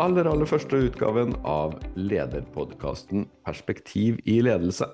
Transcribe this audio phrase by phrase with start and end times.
[0.00, 4.86] aller, aller første utgaven av lederpodkasten Perspektiv i ledelse.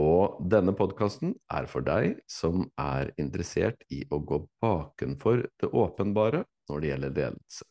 [0.00, 6.42] Og denne podkasten er for deg som er interessert i å gå bakenfor det åpenbare
[6.70, 7.68] når det gjelder ledelse.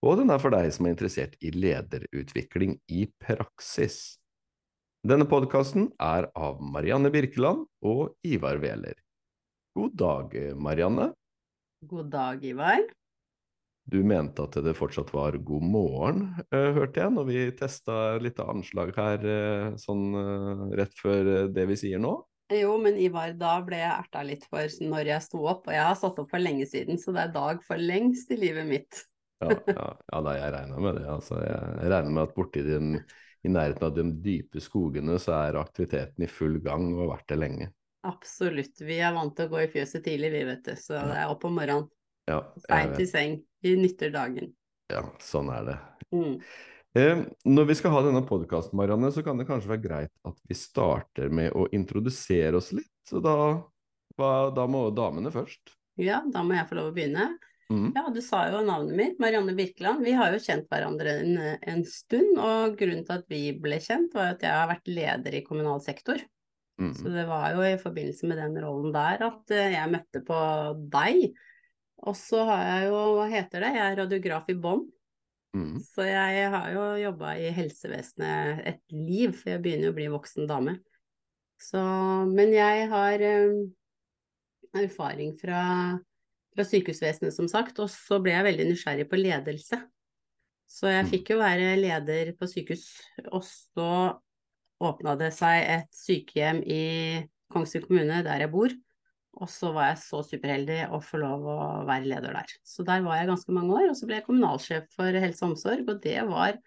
[0.00, 4.16] Og den er for deg som er interessert i lederutvikling i praksis.
[5.04, 8.96] Denne podkasten er av Marianne Birkeland og Ivar Wæler.
[9.76, 11.10] God dag, Marianne.
[11.84, 12.80] God dag, Ivar.
[13.90, 18.38] Du mente at det fortsatt var god morgen, uh, hørte jeg, når vi testa litt
[18.42, 22.14] anslag her uh, sånn uh, rett før det vi sier nå.
[22.54, 25.86] Jo, men Ivar, da ble jeg erta litt for når jeg sto opp, og jeg
[25.86, 29.02] har stått opp for lenge siden, så det er dag for lengst i livet mitt.
[29.42, 31.04] ja, ja, ja da, jeg regner med det.
[31.10, 32.96] Altså, jeg regner med at borti din,
[33.46, 37.30] i nærheten av de dype skogene så er aktiviteten i full gang og har vært
[37.32, 37.70] det lenge.
[38.08, 38.82] Absolutt.
[38.82, 40.74] Vi er vant til å gå i fjøset tidlig, vi, vet du.
[40.76, 41.88] Så det er opp om morgenen.
[42.30, 43.38] Ja, Seint i seng.
[43.60, 44.52] Vi nytter dagen.
[44.90, 45.78] Ja, sånn er det.
[46.14, 46.36] Mm.
[46.98, 50.38] Eh, når vi skal ha denne podkasten, Marianne, så kan det kanskje være greit at
[50.48, 52.90] vi starter med å introdusere oss litt.
[53.06, 53.36] Så da,
[54.18, 55.76] da må damene først.
[56.00, 57.32] Ja, da må jeg få lov å begynne.
[57.70, 57.92] Mm.
[57.94, 60.02] Ja, du sa jo navnet mitt, Marianne Birkeland.
[60.02, 64.14] Vi har jo kjent hverandre en, en stund, og grunnen til at vi ble kjent,
[64.16, 66.18] var at jeg har vært leder i kommunal sektor.
[66.80, 66.94] Mm.
[66.96, 70.40] Så det var jo i forbindelse med den rollen der at eh, jeg møtte på
[70.90, 71.28] deg.
[72.08, 74.86] Og så har jeg jo, hva heter det, jeg er radiograf i bånn.
[75.56, 75.80] Mm.
[75.82, 80.06] Så jeg har jo jobba i helsevesenet et liv, for jeg begynner jo å bli
[80.12, 80.78] voksen dame.
[81.60, 81.80] Så,
[82.30, 83.58] men jeg har um,
[84.80, 85.62] erfaring fra,
[86.54, 89.80] fra sykehusvesenet, som sagt, og så ble jeg veldig nysgjerrig på ledelse.
[90.70, 91.10] Så jeg Mm.
[91.10, 92.86] fikk jo være leder på sykehus,
[93.34, 93.90] og så
[94.80, 96.84] åpna det seg et sykehjem i
[97.50, 98.70] Kongsvinger kommune, der jeg bor.
[99.38, 102.54] Og så var jeg så superheldig å få lov å være leder der.
[102.66, 105.52] Så der var jeg ganske mange år, og så ble jeg kommunalsjef for helse og
[105.52, 106.58] omsorg, og det var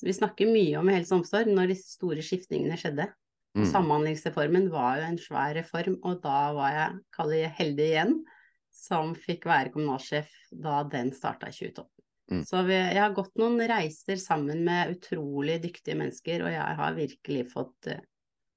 [0.00, 3.04] Vi snakker mye om helse og omsorg når de store skiftningene skjedde.
[3.58, 3.66] Mm.
[3.68, 8.14] Samhandlingsreformen var jo en svær reform, og da var jeg, kall det heldig igjen,
[8.72, 10.30] som fikk være kommunalsjef
[10.64, 11.88] da den starta i 2012.
[12.30, 12.44] Mm.
[12.46, 16.96] Så vi, jeg har gått noen reiser sammen med utrolig dyktige mennesker, og jeg har
[16.96, 18.00] virkelig fått uh,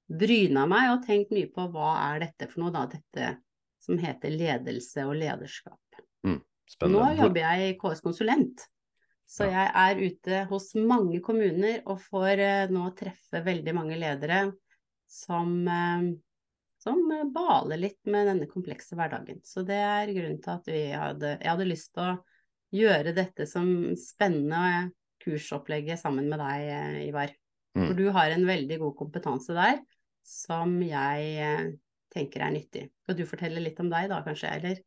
[0.08, 3.34] bryna meg og tenkt mye på hva er dette for noe, da, dette
[3.84, 5.80] som heter ledelse og lederskap.
[6.24, 6.40] Nå
[6.72, 7.00] Spennende.
[7.14, 8.62] Hvor- jobber jeg i KS Konsulent,
[9.28, 14.52] så jeg er ute hos mange kommuner og får eh, nå treffe veldig mange ledere
[15.08, 16.06] som, eh,
[16.80, 17.02] som
[17.32, 19.42] baler litt med denne komplekse hverdagen.
[19.44, 22.18] Så det er grunnen til at vi hadde, jeg hadde lyst til å
[22.74, 24.92] gjøre dette som spennende
[25.24, 27.32] kursopplegget sammen med deg, eh, Ivar.
[27.76, 27.86] Mm.
[27.88, 29.80] For du har en veldig god kompetanse der
[30.24, 31.76] som jeg
[32.14, 32.88] tenker er nyttig.
[33.04, 34.82] Skal du fortelle litt om deg da, kanskje, eller?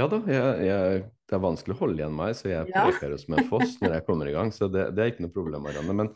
[0.00, 2.84] Ja da, jeg, jeg, det er vanskelig å holde igjen meg, så jeg Ja.
[2.88, 4.52] preker som en foss når jeg kommer i gang.
[4.54, 5.96] Så det, det er ikke noe problem, Marianne.
[5.98, 6.12] Men,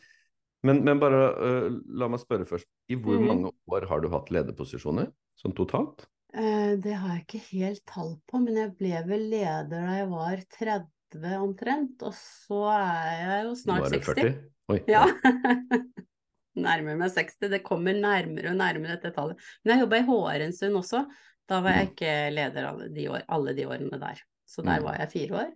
[0.66, 1.68] men, men bare uh,
[2.00, 2.68] la meg spørre først.
[2.92, 3.28] I hvor mm.
[3.28, 6.06] mange år har du hatt lederposisjoner sånn totalt?
[6.36, 10.10] Uh, det har jeg ikke helt tall på, men jeg ble vel leder da jeg
[10.14, 13.96] var 30 omtrent, og så er jeg jo snart 60.
[13.96, 14.36] Nå er du 40?
[14.72, 14.82] Oi.
[14.90, 15.04] Ja.
[16.56, 17.48] Nærmer meg 60.
[17.52, 19.36] Det kommer nærmere og nærmere dette tallet.
[19.64, 21.02] Men jeg jobba i HR en stund også.
[21.48, 21.92] Da var jeg Mm.
[21.92, 24.22] ikke leder alle de, år, alle de årene der.
[24.48, 24.84] Så der Mm.
[24.84, 25.52] var jeg fire år,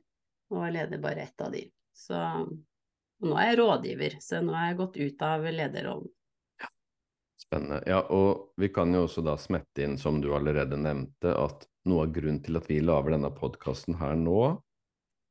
[0.51, 1.71] og var leder bare ett av de.
[1.95, 2.15] Så
[3.23, 6.09] nå er jeg rådgiver, så nå har jeg gått ut av lederrollen.
[7.41, 7.83] Spennende.
[7.89, 12.05] Ja, og vi kan jo også da smette inn, som du allerede nevnte, at noe
[12.07, 14.61] av grunnen til at vi lager denne podkasten her nå,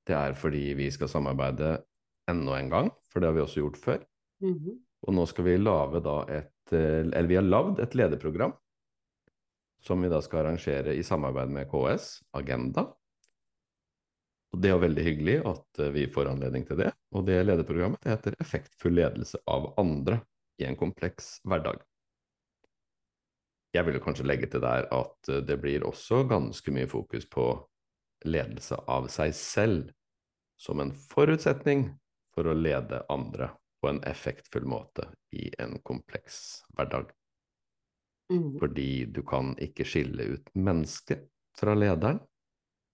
[0.07, 1.83] det er fordi vi skal samarbeide
[2.27, 4.03] enda en gang, for det har vi også gjort før.
[4.41, 4.79] Mhm.
[5.07, 8.55] Og nå skal vi lage da et eh, Eller vi har lagd et lederprogram
[9.79, 12.83] som vi da skal arrangere i samarbeid med KS, Agenda.
[14.51, 16.91] Og det er jo veldig hyggelig at eh, vi får anledning til det.
[17.15, 20.19] Og det lederprogrammet det heter Effektfull ledelse av andre
[20.59, 21.79] i en kompleks hverdag.
[23.69, 27.51] Jeg vil kanskje legge til der at eh, det blir også ganske mye fokus på
[28.27, 29.93] ledelse av seg selv
[30.59, 31.87] som en forutsetning
[32.35, 37.11] for å lede andre på en effektfull måte i en kompleks hverdag.
[38.33, 38.59] Mm.
[38.59, 42.19] Fordi du kan ikke skille ut mennesket fra lederen,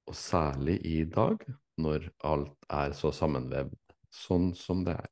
[0.05, 1.41] og særlig i dag,
[1.81, 3.75] når alt er så sammenvevd
[4.13, 5.09] sånn som det er.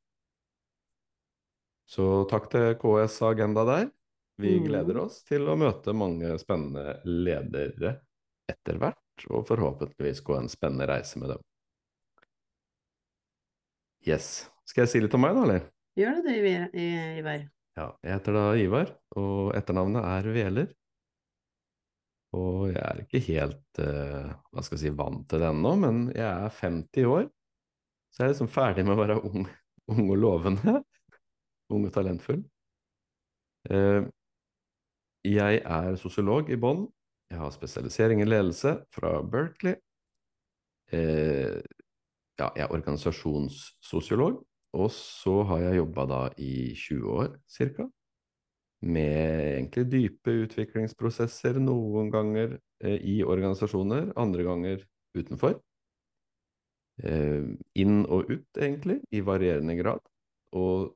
[1.84, 3.90] Så takk til KS Agenda der.
[4.36, 4.66] Vi Mhm.
[4.66, 8.00] gleder oss til å møte mange spennende ledere
[8.48, 11.42] etter hvert, og forhåpentligvis gå en spennende reise med dem.
[14.06, 14.50] Yes.
[14.68, 15.66] Skal jeg si litt om meg, da, eller?
[15.98, 16.78] Gjør det det, Ivar-
[17.20, 17.44] Ivar?
[17.74, 20.72] Ja, jeg heter da Ivar, og etternavnet er Veler.
[22.34, 26.00] Og jeg er ikke helt uh, hva skal jeg si, vant til det ennå, men
[26.14, 27.28] jeg er 50 år.
[28.10, 29.46] Så jeg er liksom ferdig med å være ung,
[29.94, 30.76] ung og lovende.
[31.74, 32.42] Ung og talentfull.
[33.70, 34.06] Uh,
[35.24, 36.84] jeg er sosiolog i bånn.
[37.32, 39.78] Jeg har spesialisering i ledelse fra Berkeley.
[40.92, 41.62] Uh,
[42.38, 44.42] ja, jeg er organisasjonssosiolog.
[44.74, 47.86] Og så har jeg jobba da i 20 år cirka
[48.84, 54.82] med egentlig dype utviklingsprosesser, noen ganger eh, i organisasjoner, andre ganger
[55.16, 55.56] utenfor.
[57.02, 57.46] Eh,
[57.80, 60.04] inn og ut, egentlig, i varierende grad.
[60.58, 60.92] Og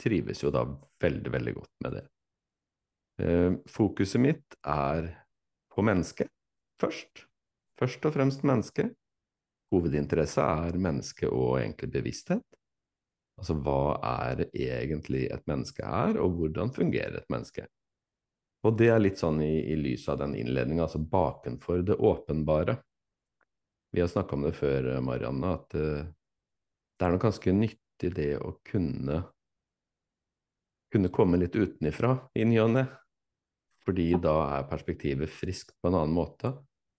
[0.00, 0.62] trives jo da
[1.02, 2.04] veldig, veldig godt med det.
[3.20, 5.10] Eh, fokuset mitt er
[5.74, 6.30] på mennesket
[6.80, 7.26] først.
[7.80, 8.94] Først og fremst mennesket.
[9.70, 12.59] Hovedinteresse er menneske og egentlig bevissthet.
[13.40, 17.64] Altså hva er det egentlig et menneske er, og hvordan fungerer et menneske?
[18.68, 22.76] Og det er litt sånn i, i lys av den innledninga, altså bakenfor det åpenbare.
[23.96, 26.04] Vi har snakka om det før, Marianne, at uh,
[27.00, 29.22] det er nok ganske nyttig det å kunne
[30.90, 32.84] kunne komme litt utenifra i ny og ne.
[33.86, 36.52] Fordi da er perspektivet friskt på en annen måte,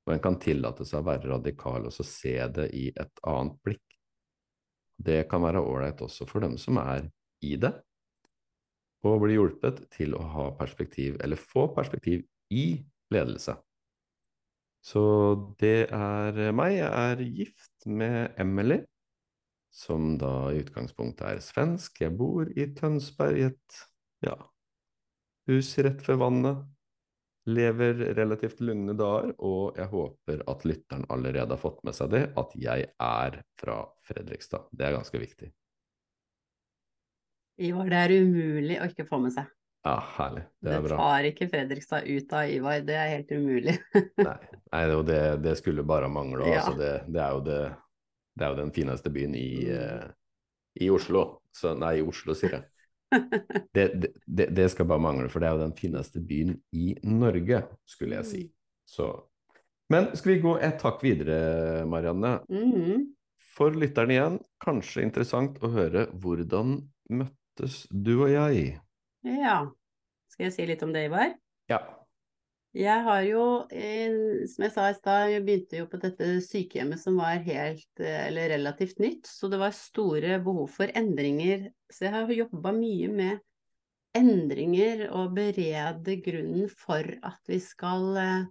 [0.08, 3.60] og en kan tillate seg å være radikal og så se det i et annet
[3.66, 3.91] blikk.
[5.02, 7.08] Det kan være ålreit også for dem som er
[7.42, 7.74] i det,
[9.02, 12.66] og bli hjulpet til å ha perspektiv, eller få perspektiv i
[13.14, 13.56] ledelse.
[14.82, 15.02] Så
[15.62, 16.76] det er meg.
[16.80, 18.82] Jeg er gift med Emily,
[19.72, 22.02] som da i utgangspunktet er svensk.
[22.02, 23.82] Jeg bor i Tønsberg, i et
[24.26, 24.38] ja,
[25.50, 26.66] hus rett ved vannet.
[27.50, 32.22] Lever relativt lugne dager, og jeg håper at lytteren allerede har fått med seg det,
[32.38, 34.68] at jeg er fra Fredrikstad.
[34.70, 35.50] Det er ganske viktig.
[37.62, 39.50] Ivar, det er umulig å ikke få med seg.
[39.82, 40.44] Ja, herlig.
[40.62, 40.94] Det er bra.
[40.94, 43.76] det tar ikke Fredrikstad ut av Ivar, det er helt umulig.
[44.28, 44.38] Nei,
[44.70, 46.46] nei det, det, skulle bare mangle.
[46.46, 46.62] Ja.
[46.62, 47.62] Altså, det, det, er jo det,
[48.38, 49.80] det er jo den fineste byen i, Mm.
[49.80, 50.12] eh,
[50.86, 51.24] i Oslo.
[51.52, 52.68] Så, nei, i Oslo, sier jeg.
[53.76, 53.86] Det,
[54.26, 58.18] det, det skal bare mangle, for det er jo den fineste byen i Norge, skulle
[58.20, 58.42] jeg si.
[58.88, 59.08] Så.
[59.92, 62.38] Men skal vi gå et takk videre, Marianne?
[62.52, 63.10] Mhm.
[63.52, 66.78] For lytteren igjen, kanskje interessant å høre hvordan
[67.12, 68.78] møttes du og jeg?
[69.28, 69.58] Ja.
[70.32, 71.34] Skal jeg si litt om det, Ivar?
[71.72, 71.82] Ja.
[72.72, 77.02] Jeg har jo, eh, som jeg sa i stad, jeg begynte jo på dette sykehjemmet
[77.02, 81.68] som var helt, eh, eller relativt nytt, så det var store behov for endringer.
[81.92, 83.42] Så jeg har jobba mye med
[84.16, 88.46] endringer og berede grunnen for at vi skal eh,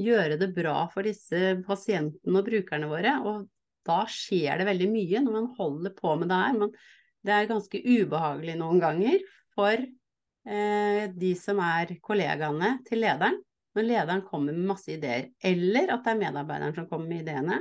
[0.00, 3.12] gjøre det bra for disse pasientene og brukerne våre.
[3.28, 3.44] Og
[3.84, 6.56] da skjer det veldig mye når man holder på med det her.
[6.62, 6.72] Men
[7.20, 9.20] det er ganske ubehagelig noen ganger
[9.52, 13.36] for eh, de som er kollegaene til lederen
[13.76, 17.60] når lederen kommer med masse ideer, eller at det er medarbeideren som kommer med ideene,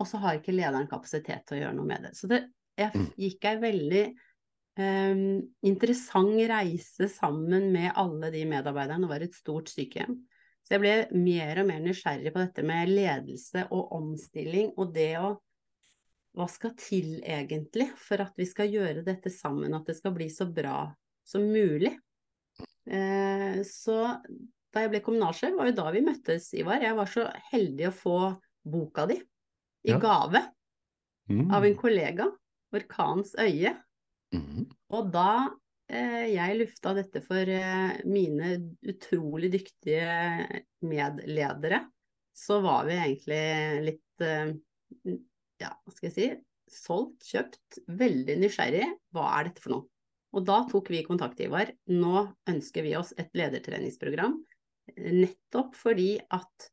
[0.00, 2.16] og så har ikke lederen kapasitet til å gjøre noe med det.
[2.18, 2.44] Så det
[2.78, 3.08] jeg Mm.
[3.20, 4.04] gikk ei veldig
[4.80, 10.16] um, interessant reise sammen med alle de medarbeiderne, det var et stort sykehjem.
[10.62, 15.14] Så jeg ble mer og mer nysgjerrig på dette med ledelse og omstilling, og det
[15.20, 15.38] å
[16.32, 20.30] Hva skal til egentlig for at vi skal gjøre dette sammen, at det skal bli
[20.32, 20.86] så bra
[21.28, 21.92] som mulig?
[22.88, 24.16] Uh, så
[24.72, 26.80] da jeg ble kommunalsjef, var jo da vi møttes, Ivar.
[26.82, 28.18] Jeg var så heldig å få
[28.64, 29.98] boka di i Ja.
[29.98, 30.48] gave
[31.30, 31.50] Mm.
[31.54, 32.26] av en kollega,
[32.72, 33.76] 'Orkanens øye'.
[34.34, 34.66] Mm.
[34.90, 35.50] Og da
[35.88, 41.90] eh, jeg lufta dette for eh, mine utrolig dyktige medledere,
[42.34, 44.54] så var vi egentlig litt eh,
[45.60, 46.28] ja, hva skal jeg si,
[46.72, 48.88] solgt, kjøpt, veldig nysgjerrig.
[49.12, 49.88] Hva er dette for noe?
[50.32, 51.70] Og da tok vi kontakt, Ivar.
[51.92, 54.38] Nå ønsker vi oss et ledertreningsprogram.
[54.96, 56.68] Nettopp fordi at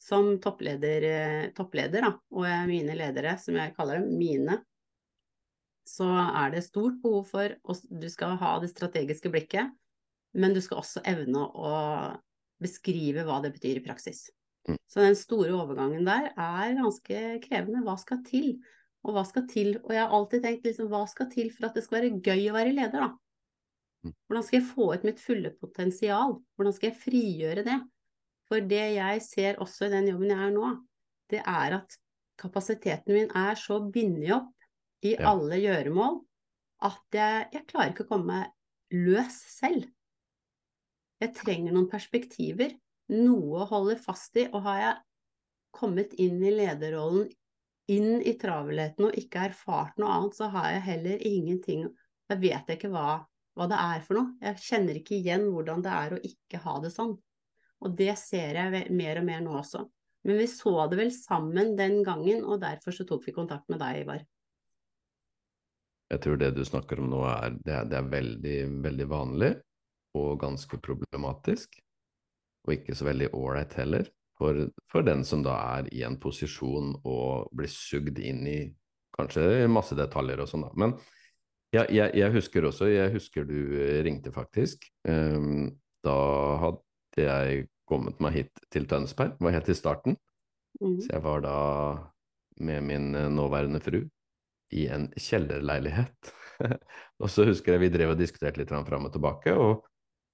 [0.00, 4.56] som toppleder, eh, toppleder da, og mine ledere, som jeg kaller dem, mine,
[5.86, 9.70] så er det stort behov for at du skal ha det strategiske blikket,
[10.32, 11.72] men du skal også evne å
[12.60, 14.28] beskrive hva det betyr i praksis.
[14.68, 14.76] Mm.
[14.88, 17.82] Så den store overgangen der er ganske krevende.
[17.86, 18.52] Hva skal til?
[19.06, 19.74] Og hva skal til?
[19.80, 22.50] Og jeg har alltid tenkt liksom, hva skal til for at det skal være gøy
[22.50, 23.10] å være leder, da?
[24.06, 24.14] Mm.
[24.28, 26.38] Hvordan skal jeg få ut mitt fulle potensial?
[26.56, 27.78] Hvordan skal jeg frigjøre det?
[28.50, 30.70] For det jeg ser også i den jobben jeg er nå,
[31.30, 31.98] det er at
[32.40, 34.50] kapasiteten min er så bindet opp
[35.06, 35.30] i Ja.
[35.32, 36.20] alle gjøremål
[36.84, 38.40] at jeg, jeg klarer ikke å komme
[38.90, 39.86] løs selv.
[41.20, 42.72] Jeg trenger noen perspektiver,
[43.12, 44.94] noe å holde fast i, og har jeg
[45.76, 47.28] kommet inn i lederrollen,
[47.90, 51.88] inn i travelheten og ikke erfart noe annet, så har jeg heller ingenting
[52.30, 53.26] Da vet jeg ikke hva,
[53.60, 54.34] hva det er for noe.
[54.40, 57.12] Jeg kjenner ikke igjen hvordan det er å ikke ha det sånn.
[57.84, 59.84] Og det ser jeg mer og mer nå også.
[60.24, 63.80] Men vi så det vel sammen den gangen, og derfor så tok vi kontakt med
[63.80, 64.24] deg, Ivar.
[66.10, 69.52] Jeg tror det du snakker om nå, er, det er, det er veldig, veldig vanlig
[70.18, 71.78] og ganske problematisk.
[72.66, 76.94] Og ikke så veldig ålreit heller, for, for, den som da er i en posisjon
[77.08, 78.58] og blir sugd inn i
[79.16, 80.72] kanskje masse detaljer og sånn, da.
[80.80, 80.96] Men
[81.74, 83.58] ja, jeg, jeg, husker også, jeg husker du
[84.06, 84.88] ringte faktisk.
[85.08, 86.16] Um, da
[86.64, 90.16] hadde jeg kommet meg hit til Tønsberg, var helt i starten.
[90.80, 90.98] Mm.
[91.02, 91.58] Så jeg var da
[92.60, 94.02] med min nåværende fru
[94.70, 96.32] i en kjellerleilighet.
[97.22, 99.86] og så husker jeg vi drev og diskuterte litt fram og tilbake, og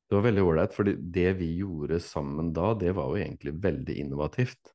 [0.07, 3.97] det var veldig ålreit, for det vi gjorde sammen da, det var jo egentlig veldig
[4.05, 4.73] innovativt.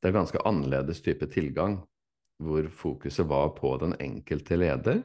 [0.00, 1.82] Det er ganske annerledes type tilgang,
[2.40, 5.02] hvor fokuset var på den enkelte leder,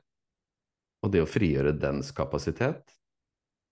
[1.06, 2.96] og det å frigjøre dens kapasitet,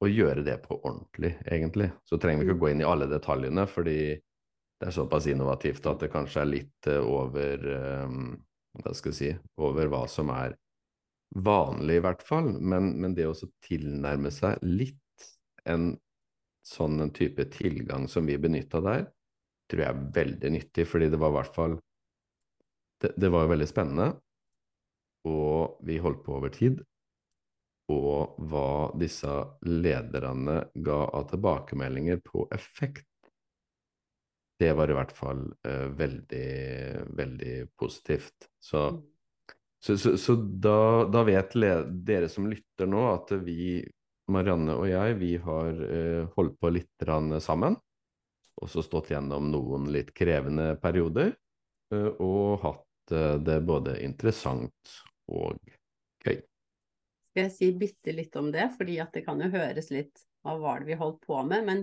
[0.04, 1.90] og gjøre det på ordentlig, egentlig.
[2.06, 5.86] Så trenger vi ikke å gå inn i alle detaljene, fordi det er såpass innovativt
[5.88, 7.64] at det kanskje er litt eh, over
[8.04, 8.34] um,
[8.82, 9.30] hva skal jeg si,
[9.64, 10.58] over hva som er
[11.40, 12.52] vanlig, i hvert fall.
[12.60, 15.00] Men, men det å tilnærme seg litt
[15.70, 15.94] en
[16.68, 19.08] sånn en type tilgang som vi benytta der,
[19.72, 21.78] tror jeg er veldig nyttig, fordi det var i hvert fall
[23.04, 24.10] det, det var veldig spennende,
[25.28, 26.84] og vi holdt på over tid.
[27.92, 29.32] Og hva disse
[29.68, 33.08] lederne ga av tilbakemeldinger på effekt,
[34.60, 36.52] det var i hvert fall uh, veldig,
[37.18, 38.48] veldig positivt.
[38.64, 39.02] Så, mm.
[39.84, 40.78] så, så, så da,
[41.12, 41.58] da, vet
[42.08, 43.82] dere som lytter nå, at vi,
[44.32, 47.08] Marianne og jeg, vi har uh, holdt på litt
[47.44, 47.76] sammen.
[48.62, 51.34] Og så stått gjennom noen litt krevende perioder.
[51.92, 52.90] Uh, og hatt
[53.44, 54.94] det både interessant
[55.28, 55.60] og.
[57.34, 60.54] Skal jeg si bitte litt om det, fordi at det kan jo høres litt hva
[60.62, 61.64] var det vi holdt på med.
[61.66, 61.80] Men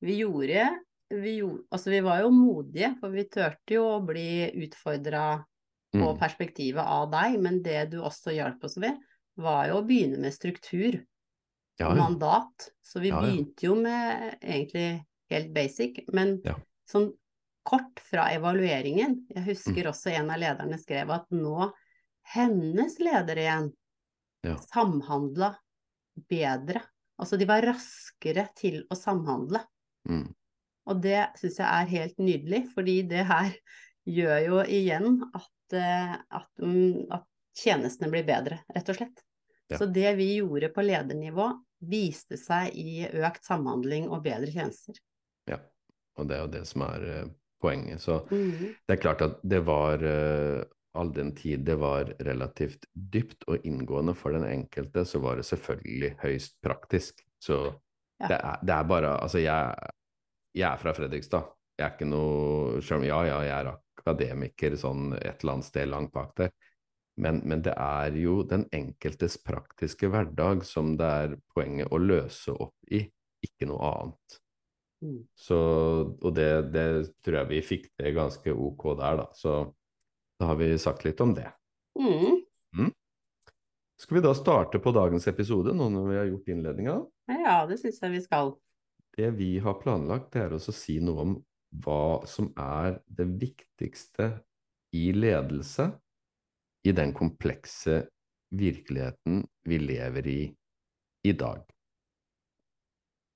[0.00, 0.70] vi gjorde
[1.12, 5.26] vi, altså vi var jo modige, for vi turte jo å bli utfordra
[5.92, 6.16] på mm.
[6.22, 7.36] perspektivet av deg.
[7.44, 8.96] Men det du også hjalp oss ved,
[9.36, 11.92] var jo å begynne med struktur ja, ja.
[11.92, 12.70] mandat.
[12.80, 14.88] Så vi ja, begynte jo med egentlig
[15.28, 16.38] helt basic, men
[16.88, 17.10] sånn
[17.66, 19.24] kort fra evalueringen.
[19.34, 19.90] Jeg husker mm.
[19.92, 21.68] også en av lederne skrev at nå
[22.32, 23.74] hennes leder igjen
[24.70, 25.52] samhandla
[26.30, 26.82] bedre.
[27.20, 29.62] Altså de var raskere til å samhandle.
[30.08, 30.28] Mm.
[30.86, 33.54] Og det syns jeg er helt nydelig, fordi det her
[34.06, 37.26] gjør jo igjen at, eh, at, mm, at
[37.56, 39.24] tjenestene blir bedre, rett og slett.
[39.72, 39.80] Ja.
[39.80, 41.48] Så det vi gjorde på ledernivå,
[41.86, 44.96] viste seg i økt samhandling og bedre tjenester.
[45.50, 45.58] Ja,
[46.16, 47.26] og det er jo det som er uh,
[47.62, 48.00] poenget.
[48.04, 48.78] Så mm.
[48.86, 50.62] det er klart at det var uh,
[50.96, 55.46] all den tid det var relativt dypt og inngående for den enkelte, så var det
[55.48, 57.20] selvfølgelig høyst praktisk.
[57.42, 58.30] Så ja.
[58.30, 59.92] det, er, det, er, bare Altså, jeg
[60.56, 61.50] jeg er fra Fredrikstad.
[61.76, 66.14] Jeg er ikke noe Ja, ja, jeg er akademiker sånn et eller annet sted langt
[66.14, 66.54] bak der.
[67.16, 72.52] Men, men, det er jo den enkeltes praktiske hverdag som det er poenget å løse
[72.52, 73.00] opp i,
[73.44, 74.36] ikke noe annet.
[75.04, 75.22] Mm.
[75.36, 75.58] Så,
[76.20, 76.86] og det, det,
[77.24, 79.26] tror jeg vi fikk det ganske ok der, da.
[79.36, 79.56] Så
[80.38, 81.48] da har vi sagt litt om det.
[81.98, 82.42] Mm.
[82.78, 82.92] Mm.
[84.00, 86.96] Skal vi da starte på dagens episode, nå når vi har gjort innledninga?
[87.32, 88.54] Ja, det syns jeg vi skal.
[89.16, 91.36] Det vi har planlagt, det er å si noe om
[91.84, 94.28] hva som er det viktigste
[94.96, 95.88] i ledelse
[96.86, 98.04] i den komplekse
[98.54, 100.40] virkeligheten vi lever i
[101.26, 101.64] i dag.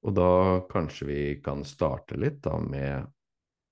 [0.07, 3.09] Og da kanskje vi kan starte litt da med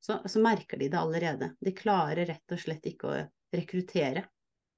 [0.00, 1.50] så, så, merker de det allerede.
[1.60, 3.20] De klarer rett og slett ikke å
[3.56, 4.22] rekruttere.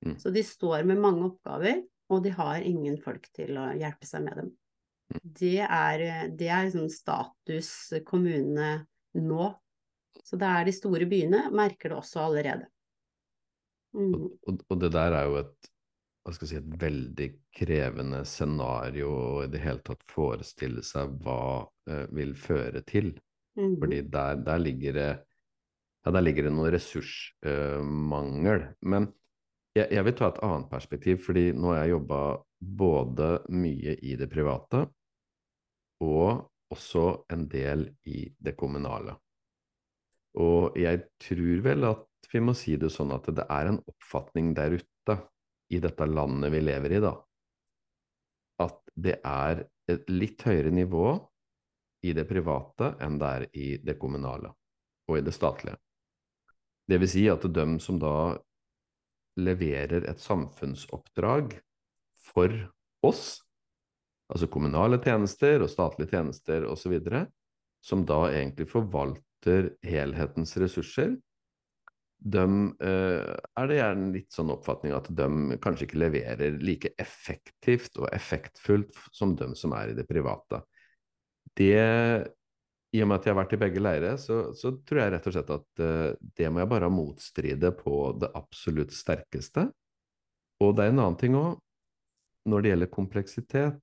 [0.06, 0.16] Mm.
[0.20, 4.24] Så de står med mange oppgaver, og de har ingen folk til å hjelpe seg
[4.24, 4.50] med dem.
[5.12, 5.20] Mm.
[5.40, 7.72] Det er, det er liksom status
[8.08, 8.70] kommunene
[9.20, 9.50] nå.
[10.24, 12.68] Så det er de store byene, merker det også allerede.
[13.96, 14.14] Mm.
[14.14, 15.70] Og, og, det der er jo et,
[16.36, 22.34] si, et veldig krevende scenario å i det hele tatt forestille seg hva eh, vil
[22.38, 23.14] føre til.
[23.58, 23.78] Mm.
[23.80, 25.08] Fordi der, der, ligger det
[26.04, 28.66] ja, der ligger det noe ressursmangel.
[28.66, 29.08] Eh, Men
[29.76, 32.20] jeg, jeg, vil ta et annet perspektiv, fordi nå har jeg jobba
[32.58, 34.86] både mye i det private
[36.02, 39.16] og også en del i det kommunale.
[40.38, 44.52] Og jeg tror vel at vi må si det sånn at det er en oppfatning
[44.56, 45.16] der ute,
[45.68, 47.12] i dette landet vi lever i, da,
[48.64, 51.12] at det er et litt høyere nivå
[52.06, 54.52] i det private enn det er i det kommunale
[55.08, 55.78] og i det statlige.
[56.88, 58.38] Det vil si at de som da
[59.38, 61.58] leverer et samfunnsoppdrag
[62.32, 62.54] for
[63.06, 63.38] oss,
[64.28, 66.96] altså kommunale tjenester og statlige tjenester osv.,
[67.84, 71.14] som da egentlig forvalter helhetens ressurser,
[72.18, 72.44] de
[72.82, 78.08] eh, er det gjerne litt sånn oppfatning at de kanskje ikke leverer like effektivt og
[78.10, 80.64] effektfullt som de som er i det private.
[81.58, 81.78] Det
[82.96, 85.26] i og med at jeg har vært i begge leirer, så, så, tror jeg rett
[85.28, 89.66] og slett at uh, det må jeg bare motstride på det absolutt sterkeste.
[90.64, 91.58] Og det er en annen ting òg,
[92.48, 93.82] når det gjelder kompleksitet.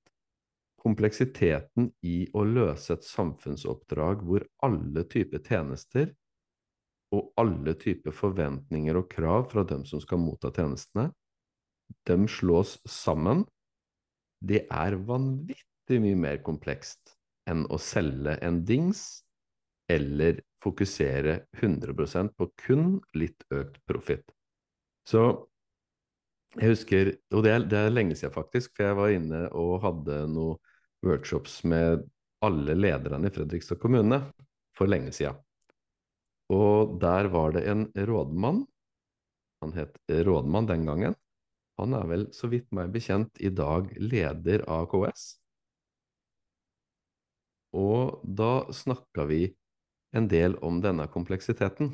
[0.82, 6.10] Kompleksiteten i å løse et samfunnsoppdrag hvor alle typer tjenester
[7.14, 11.10] og alle typer forventninger og krav fra dem som skal motta tjenestene,
[12.08, 13.44] dem slås sammen.
[14.42, 17.14] Det er vanvittig mye mer komplekst
[17.46, 19.22] enn å selge en dings
[19.90, 24.26] eller fokusere 100% på kun litt økt profitt.
[25.06, 25.22] Så
[26.56, 29.78] jeg husker, og det er, det er, lenge siden faktisk, for jeg var inne og
[29.84, 30.58] hadde noen
[31.06, 32.02] workshops med
[32.44, 34.18] alle lederne i Fredrikstad kommune
[34.76, 35.38] for lenge siden.
[36.52, 38.64] Og der var det en rådmann,
[39.62, 41.16] han het rådmann den gangen,
[41.76, 45.26] han er vel så vidt meg bekjent i dag leder av KS.
[47.76, 49.42] Og da snakka vi
[50.16, 51.90] en del om denne kompleksiteten.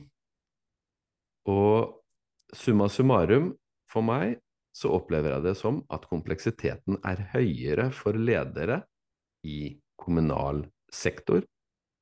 [1.51, 1.99] Og
[2.55, 3.51] summa summarum,
[3.91, 4.39] for meg
[4.77, 8.83] så opplever jeg det som at kompleksiteten er høyere for ledere
[9.45, 10.63] i kommunal
[10.93, 11.43] sektor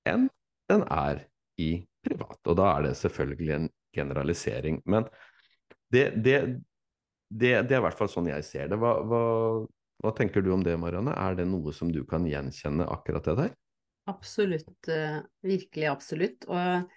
[0.08, 0.28] enn
[0.70, 1.24] den er
[1.60, 1.70] i
[2.04, 2.38] privat.
[2.46, 4.80] Og da er det selvfølgelig en generalisering.
[4.90, 5.08] Men
[5.90, 6.36] det, det,
[7.28, 8.78] det, det er i hvert fall sånn jeg ser det.
[8.80, 9.24] Hva, hva,
[10.04, 11.16] hva tenker du om det, Marianne?
[11.18, 13.52] Er det noe som du kan gjenkjenne akkurat det der?
[14.10, 14.88] Absolutt.
[14.88, 16.46] Eh, virkelig absolutt.
[16.50, 16.88] Og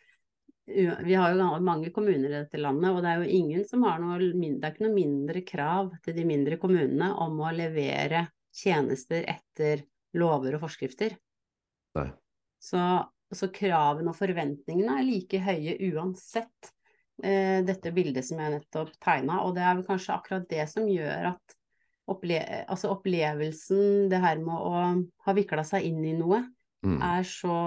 [0.65, 3.99] vi har jo mange kommuner i dette landet, og det er jo ingen som har
[3.99, 9.25] noe Det er ikke noe mindre krav til de mindre kommunene om å levere tjenester
[9.27, 9.83] etter
[10.15, 11.17] lover og forskrifter.
[11.97, 12.07] Nei.
[12.63, 12.79] Så,
[13.38, 16.72] så kravene og forventningene er like høye uansett
[17.24, 20.89] eh, dette bildet som jeg nettopp tegna, og det er vel kanskje akkurat det som
[20.89, 21.58] gjør at
[22.12, 24.82] opple altså opplevelsen, det her med å
[25.26, 26.41] ha vikla seg inn i noe,
[26.84, 26.98] mm.
[27.00, 27.58] er så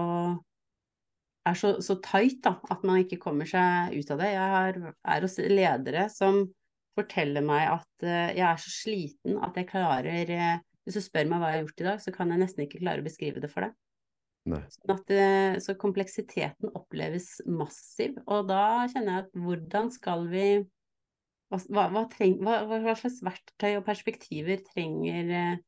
[1.46, 4.30] er så, så tight da, at man ikke kommer seg ut av det.
[4.34, 4.78] Jeg har,
[5.14, 6.42] er hos ledere som
[6.96, 11.28] forteller meg at uh, jeg er så sliten at jeg klarer uh, Hvis du spør
[11.28, 13.42] meg hva jeg har gjort i dag, så kan jeg nesten ikke klare å beskrive
[13.42, 13.74] det for deg.
[14.46, 20.48] Sånn at, uh, så kompleksiteten oppleves massiv, og da kjenner jeg at hvordan skal vi
[21.50, 25.60] hva, hva, treng, hva, hva slags verktøy og perspektiver trenger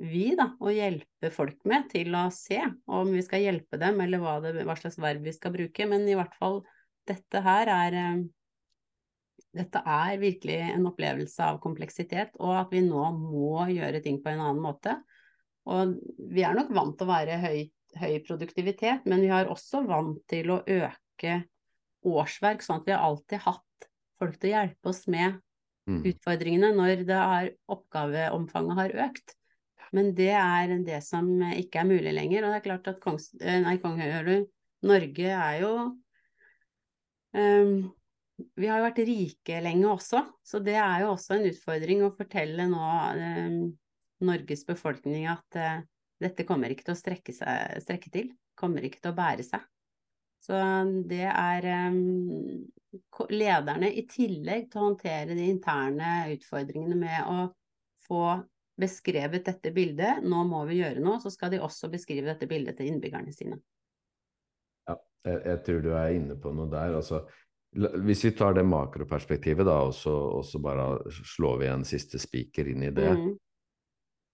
[0.00, 2.58] vi da, å hjelpe folk med til å se
[2.90, 5.86] om vi skal hjelpe dem, eller hva, det, hva slags verb vi skal bruke.
[5.90, 6.62] Men i hvert fall,
[7.08, 8.24] dette her er eh,
[9.54, 14.32] dette er virkelig en opplevelse av kompleksitet, og at vi nå må gjøre ting på
[14.32, 14.96] en annen måte.
[15.70, 15.94] Og
[16.34, 17.60] vi er nok vant til å være høy,
[18.00, 21.40] høy produktivitet, men vi har også vant til å øke
[22.04, 23.88] årsverk, sånn at vi har alltid hatt
[24.20, 25.38] folk til å hjelpe oss med
[25.88, 26.02] mm.
[26.12, 29.36] utfordringene når det er, oppgaveomfanget har økt.
[29.94, 32.44] Men det er det som ikke er mulig lenger.
[32.44, 33.76] Og det er klart at kongs, eh, nei,
[34.84, 35.70] Norge er jo
[37.32, 37.76] um,
[38.58, 42.12] Vi har jo vært rike lenge også, så det er jo også en utfordring å
[42.16, 42.88] fortelle nå
[43.20, 43.58] um,
[44.24, 45.84] Norges befolkning at uh,
[46.24, 48.32] dette kommer ikke til å strekke, seg, strekke, til.
[48.58, 49.64] Kommer ikke til å bære seg.
[50.44, 50.56] Så
[51.08, 52.64] det er um,
[53.32, 57.46] lederne, i tillegg til å håndtere de interne utfordringene med å
[58.04, 58.24] få
[58.80, 62.76] beskrevet dette bildet, nå må vi gjøre noe, så skal de også beskrive dette bildet
[62.76, 63.60] til innbyggerne sine.
[64.88, 66.98] Ja, jeg, jeg tror du er inne på noe der.
[66.98, 67.22] altså
[67.74, 69.94] hvis vi tar det makroperspektivet, da, og
[70.46, 73.32] så, bare slår vi en siste spiker inn i det, mm.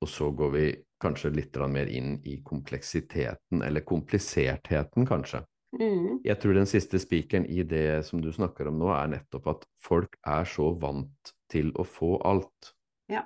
[0.01, 0.67] Og så går vi
[1.01, 5.43] kanskje litt mer inn i kompleksiteten, eller komplisertheten, kanskje.
[5.79, 6.21] Mm.
[6.25, 9.67] Jeg tror den siste spikeren i det som du snakker om nå, er nettopp at
[9.81, 12.73] folk er så vant til å få alt
[13.11, 13.23] ja.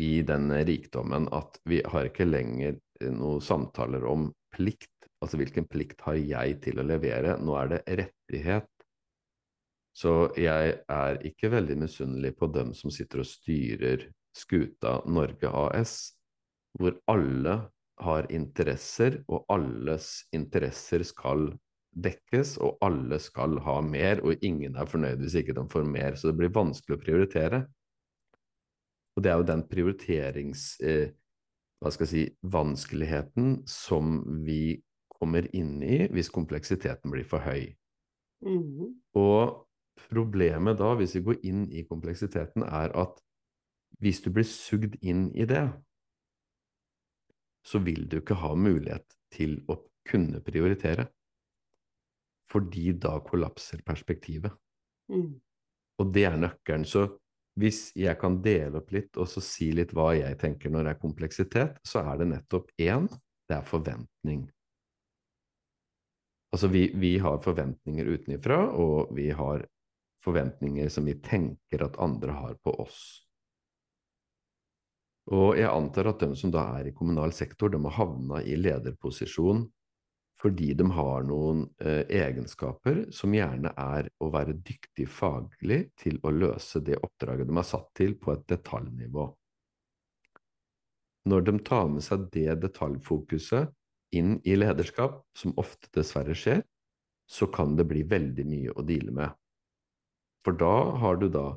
[0.00, 2.80] i den rikdommen at vi har ikke lenger
[3.14, 4.90] noen samtaler om plikt.
[5.22, 7.38] Altså hvilken plikt har jeg til å levere?
[7.40, 8.70] Nå er det rettighet.
[9.94, 16.14] Så jeg er ikke veldig misunnelig på dem som sitter og styrer skuta Norge AS,
[16.78, 17.58] hvor alle
[18.02, 21.52] har interesser, og alles interesser skal
[21.94, 26.18] dekkes, og alle skal ha mer, og ingen er fornøyd hvis ikke de får mer.
[26.18, 27.60] Så det blir vanskelig å prioritere.
[29.14, 30.72] Og det er jo den prioriterings...
[30.82, 31.12] Eh,
[31.82, 34.14] hva skal jeg si, vanskeligheten som
[34.46, 34.78] vi
[35.12, 37.74] kommer inn i hvis kompleksiteten blir for høy.
[38.40, 38.94] Mm.
[39.20, 43.20] Og Problemet da, hvis vi går inn i kompleksiteten, er at
[44.02, 45.64] hvis du blir sugd inn i det,
[47.64, 51.08] så vil du ikke ha mulighet til å kunne prioritere.
[52.50, 54.52] Fordi da kollapser perspektivet.
[55.10, 55.32] Mm.
[56.00, 56.84] Og det er nøkkelen.
[56.86, 57.06] Så
[57.60, 60.94] hvis jeg kan dele opp litt og så si litt hva jeg tenker når det
[60.94, 63.08] er kompleksitet, så er det nettopp én,
[63.48, 64.44] det er forventning.
[66.54, 69.64] Altså vi, vi har forventninger utenifra, og vi har
[70.24, 73.23] forventninger som vi tenker at andre har på oss.
[75.32, 78.58] Og jeg antar at de som da er i kommunal sektor, de har havna i
[78.60, 79.64] lederposisjon
[80.44, 86.32] fordi de har noen eh, egenskaper som gjerne er å være dyktig faglig til å
[86.34, 89.24] løse det oppdraget de er satt til på et detaljnivå.
[91.32, 93.72] Når de tar med seg det detaljfokuset
[94.18, 96.60] inn i lederskap, som ofte dessverre skjer,
[97.24, 99.32] så kan det bli veldig mye å deale med.
[100.44, 101.54] For da har du da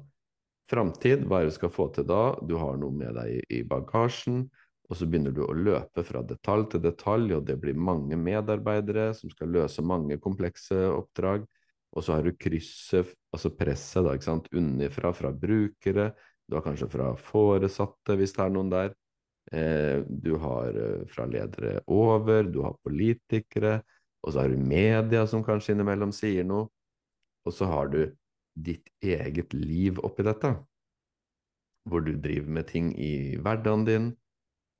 [0.72, 2.22] framtid, hva er det du skal få til da?
[2.44, 4.46] Du har noe med deg i, bagasjen,
[4.88, 9.10] og så begynner du å løpe fra detalj til detalj, og det blir mange medarbeidere
[9.18, 11.48] som skal løse mange komplekse oppdrag.
[11.96, 16.12] Og så har du krysset, altså presset, da, ikke sant, unnifra, fra brukere.
[16.48, 18.96] Du har kanskje fra foresatte, hvis det er noen der.
[19.52, 23.80] Eh, du har eh, fra ledere over, du har politikere,
[24.24, 26.68] og så har du media som kanskje innimellom sier noe.
[27.48, 28.02] Og så har du
[28.58, 30.54] ditt eget liv oppi dette.
[31.88, 34.08] Hvor du driver med ting i hverdagen din,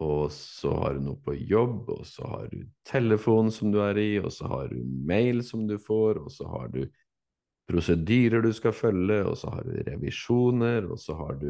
[0.04, 3.98] og så har du noe på jobb, og så har du telefon som du er
[3.98, 6.84] i, og så har du mail som du får, og så har du
[7.68, 11.50] prosedyrer du skal følge, og så har du revisjoner, og så har du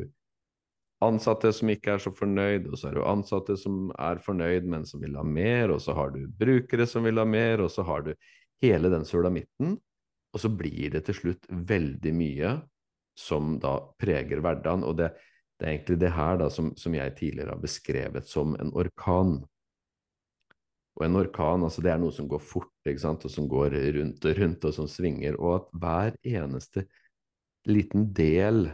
[1.06, 4.88] ansatte som ikke er så fornøyd, og så har du ansatte som er fornøyd, men
[4.88, 7.86] som vil ha mer, og så har du brukere som vil ha mer, og så
[7.86, 8.14] har du
[8.64, 9.76] hele den sulamitten
[10.34, 12.56] og så blir det til slutt veldig mye
[13.18, 14.86] som da preger hverdagen.
[14.86, 15.12] Og det,
[15.58, 19.40] det er egentlig det her da som, som, jeg tidligere har beskrevet som en orkan.
[20.98, 23.76] Og en orkan, altså det er noe som går fort, ikke sant, og som går
[23.98, 25.38] rundt og rundt, og som svinger.
[25.38, 26.88] Og at hver eneste
[27.68, 28.70] liten del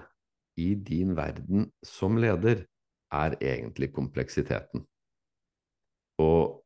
[0.60, 2.66] i din verden som leder
[3.14, 4.86] er egentlig kompleksiteten.
[6.22, 6.62] Og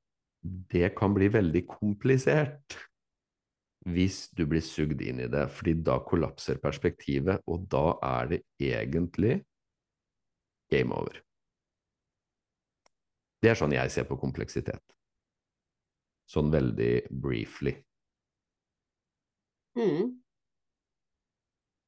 [0.72, 2.78] det kan bli veldig komplisert
[3.88, 8.42] hvis du blir sugd inn i det, fordi da kollapser perspektivet, og da er det
[8.60, 9.40] egentlig
[10.72, 11.22] game over.
[13.42, 14.84] Det er sånn jeg ser på kompleksitet.
[16.28, 17.78] Sånn veldig briefly.
[19.78, 20.18] Mm.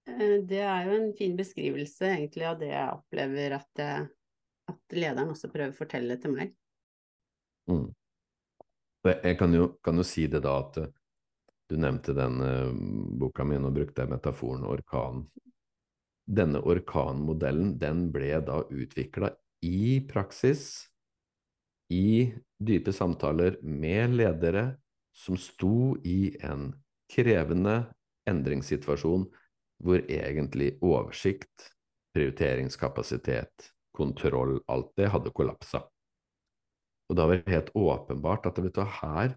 [0.08, 3.84] Eh, det er jo en fin beskrivelse egentlig av det jeg opplever at,
[4.72, 6.54] at lederen også prøver å fortelle til meg.
[7.70, 7.90] Mm.
[9.10, 10.80] Jeg kan jo, kan jo, si det da at
[11.70, 12.74] du nevnte den uh,
[13.22, 15.24] boka mi, og brukte metaforen orkan.
[16.30, 19.32] Denne orkanmodellen den ble da utvikla
[19.66, 20.90] i praksis,
[21.90, 22.30] i
[22.62, 24.66] dype samtaler med ledere
[25.16, 26.70] som sto i en
[27.10, 27.82] krevende
[28.30, 29.26] endringssituasjon
[29.82, 31.72] hvor egentlig oversikt,
[32.14, 35.82] prioriteringskapasitet, kontroll, alt det hadde kollapsa.
[37.10, 39.34] Og da var det helt åpenbart at vet du, her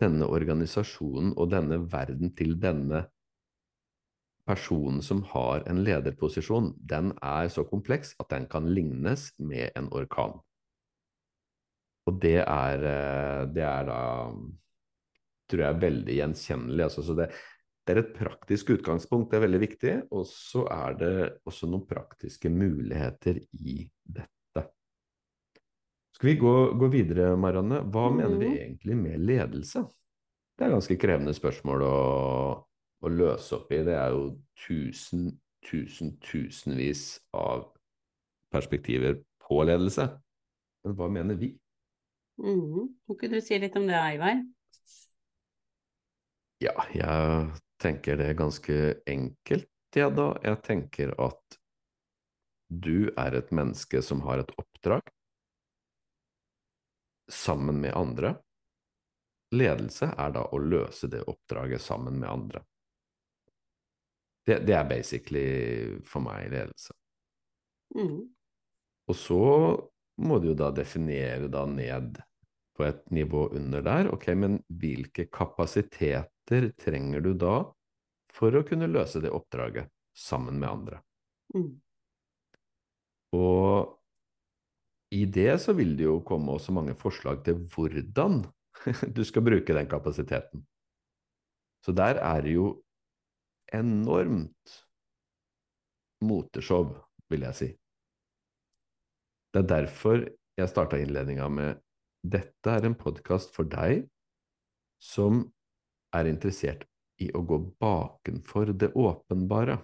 [0.00, 3.04] denne organisasjonen og denne verden til denne
[4.48, 9.90] personen som har en lederposisjon, den er så kompleks at den kan lignes med en
[9.94, 10.40] orkan.
[12.08, 14.00] Og det er, eh, det er da
[15.50, 16.84] tror jeg veldig gjenkjennelig.
[16.86, 17.28] Altså, så det,
[17.84, 19.94] det, er et praktisk utgangspunkt, det er veldig viktig.
[20.16, 21.14] Og så er det
[21.46, 24.39] også noen praktiske muligheter i dette.
[26.20, 27.78] Skal vi gå, gå videre, Marianne?
[27.88, 29.80] Hva mener vi egentlig med ledelse?
[30.52, 31.92] Det er ganske krevende spørsmål å,
[33.00, 33.78] å løse opp i.
[33.86, 34.26] Det er jo
[34.60, 35.30] tusen,
[35.64, 37.62] tusen, tusenvis av
[38.52, 40.04] perspektiver på ledelse.
[40.84, 41.54] Men hva mener vi?
[42.36, 42.90] Mm.
[43.08, 44.42] Kan ikke du si litt om det, Eivar?
[46.60, 47.46] Ja, jeg
[47.80, 48.76] tenker det er ganske
[49.08, 50.34] enkelt, ja da.
[50.44, 51.56] Jeg tenker at
[52.68, 55.08] du er et menneske som har et oppdrag
[57.30, 58.34] sammen med andre.
[59.54, 62.62] Ledelse er da å løse det oppdraget sammen med andre.
[64.46, 65.46] Det, det er basically
[66.06, 66.94] for meg ledelse.
[67.98, 68.30] Mm.
[69.10, 69.42] Og så
[70.22, 72.20] må du jo da definere da ned
[72.76, 74.10] på et nivå under der.
[74.14, 77.60] Ok, men hvilke kapasiteter trenger du da
[78.30, 81.00] for å kunne løse det oppdraget sammen med andre?
[81.54, 81.72] Mm.
[83.36, 83.99] Og
[85.10, 88.44] i det så vil det jo komme også mange forslag til hvordan
[89.16, 90.62] du skal bruke den kapasiteten.
[91.84, 92.82] Så der er det jo
[93.74, 94.76] enormt
[96.20, 96.92] moteshow,
[97.30, 97.68] vil jeg si.
[99.50, 100.26] Det er derfor
[100.58, 101.80] jeg starta innledninga med
[102.20, 104.04] dette er en podkast for deg
[105.00, 105.46] som
[106.14, 106.84] er interessert
[107.20, 109.78] i å gå bakenfor det åpenbare.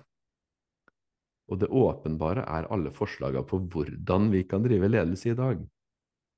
[1.46, 5.60] Og det åpenbare er alle forslagene på hvordan vi kan drive ledelse i dag.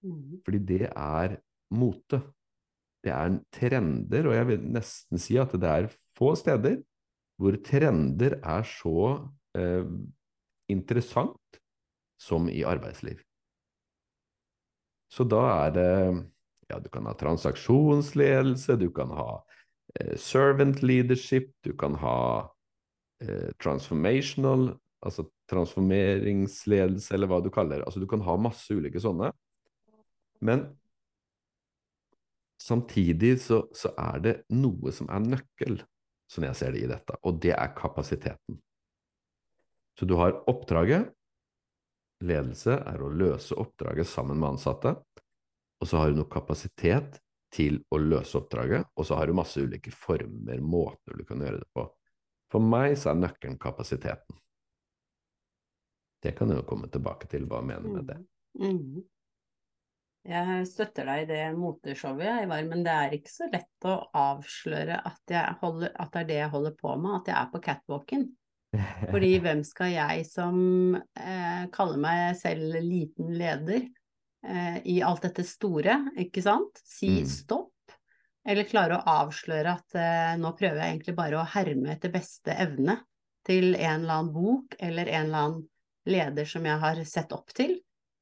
[0.05, 0.42] Mhm.
[0.44, 1.38] Fordi det er
[1.71, 2.21] mote.
[3.05, 6.81] Det er trender, og jeg vil nesten si at det er få steder
[7.38, 9.87] hvor trender er så eh,
[10.68, 11.61] interessant
[12.18, 13.21] som i arbeidsliv.
[15.09, 15.92] Så da er det
[16.68, 19.38] Ja, du kan ha transaksjonsledelse, du kan ha
[19.97, 22.44] eh, servant leadership, du kan ha
[23.23, 27.87] eh, transformational, altså transformeringsledelse, eller hva du kaller det.
[27.87, 29.31] Altså, du kan ha masse ulike sånne.
[30.45, 30.65] Men
[32.63, 35.81] samtidig så, så er det noe som er nøkkel,
[36.29, 38.59] som jeg ser det i dette, og det er kapasiteten.
[39.99, 41.09] Så du har oppdraget.
[42.23, 44.93] Ledelse er å løse oppdraget sammen med ansatte.
[45.79, 47.19] Og så har du noe kapasitet
[47.55, 51.63] til å løse oppdraget, og så har du masse ulike former, måter du kan gjøre
[51.63, 51.87] det på.
[52.53, 54.39] For meg så er nøkkelen kapasiteten.
[56.23, 58.19] Det kan jeg jo komme tilbake til hva jeg mener med det.
[58.59, 59.05] Mm.
[60.29, 64.99] Jeg støtter deg i det moteshowet, Ivar, men det er ikke så lett å avsløre
[65.09, 67.63] at, jeg holder, at det er det jeg holder på med, at jeg er på
[67.65, 68.27] catwalken.
[69.09, 70.59] Fordi hvem skal jeg som
[70.99, 77.33] eh, kaller meg selv liten leder eh, i alt dette store, ikke sant, si Mm.
[77.33, 77.73] stopp?
[78.49, 82.53] Eller klare å avsløre at eh, nå prøver jeg egentlig bare å herme etter beste
[82.53, 83.01] evne
[83.49, 85.67] til en eller annen bok eller en eller annen
[86.09, 87.77] leder som jeg har sett opp til.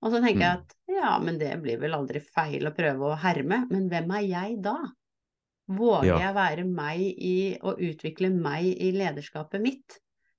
[0.05, 0.62] Og så tenker jeg Mm.
[0.62, 4.27] at ja, men det blir vel aldri feil å prøve å herme, men hvem er
[4.29, 4.77] jeg da?
[5.68, 6.18] Våger Ja.
[6.18, 9.99] jeg være meg i å utvikle meg i lederskapet mitt?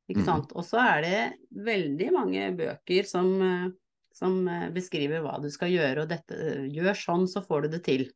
[0.10, 0.26] Ikke Mm.
[0.26, 0.54] sant?
[0.56, 3.70] Og så er det veldig mange bøker som, eh,
[4.14, 7.84] som eh, beskriver hva du skal gjøre, og dette Gjør sånn, så får du det
[7.84, 8.12] til.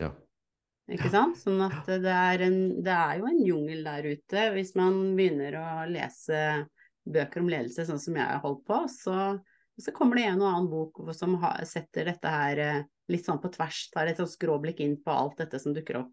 [0.00, 0.10] Ja.
[0.90, 1.36] Ikke sant?
[1.36, 4.52] Sånn at det er, en, det er jo en jungel der ute.
[4.54, 6.66] Hvis man begynner å lese
[7.12, 9.16] bøker om ledelse sånn som jeg har holdt på, så,
[9.80, 13.40] så kommer det en og annen bok som har, setter dette her eh, litt sånn
[13.42, 16.12] på tvers, tar et sånn skråblikk inn på alt dette som dukker opp.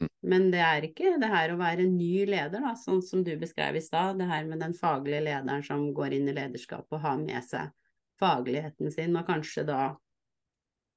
[0.00, 0.10] Mm.
[0.30, 3.78] Men det er ikke det her å være ny leder, da, sånn som du beskrev
[3.78, 4.20] i stad.
[4.20, 7.72] Det her med den faglige lederen som går inn i lederskapet og har med seg
[8.20, 9.80] fagligheten sin, og kanskje da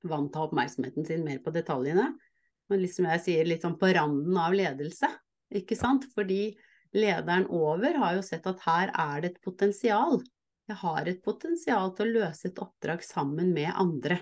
[0.08, 2.14] vant av oppmerksomheten sin mer på detaljene.
[2.70, 5.10] Men liksom jeg sier, litt sånn på randen av ledelse,
[5.56, 6.06] ikke sant.
[6.14, 6.54] Fordi
[6.96, 10.20] lederen over har jo sett at her er det et potensial.
[10.70, 14.20] Jeg har et potensial til å løse et oppdrag sammen med andre.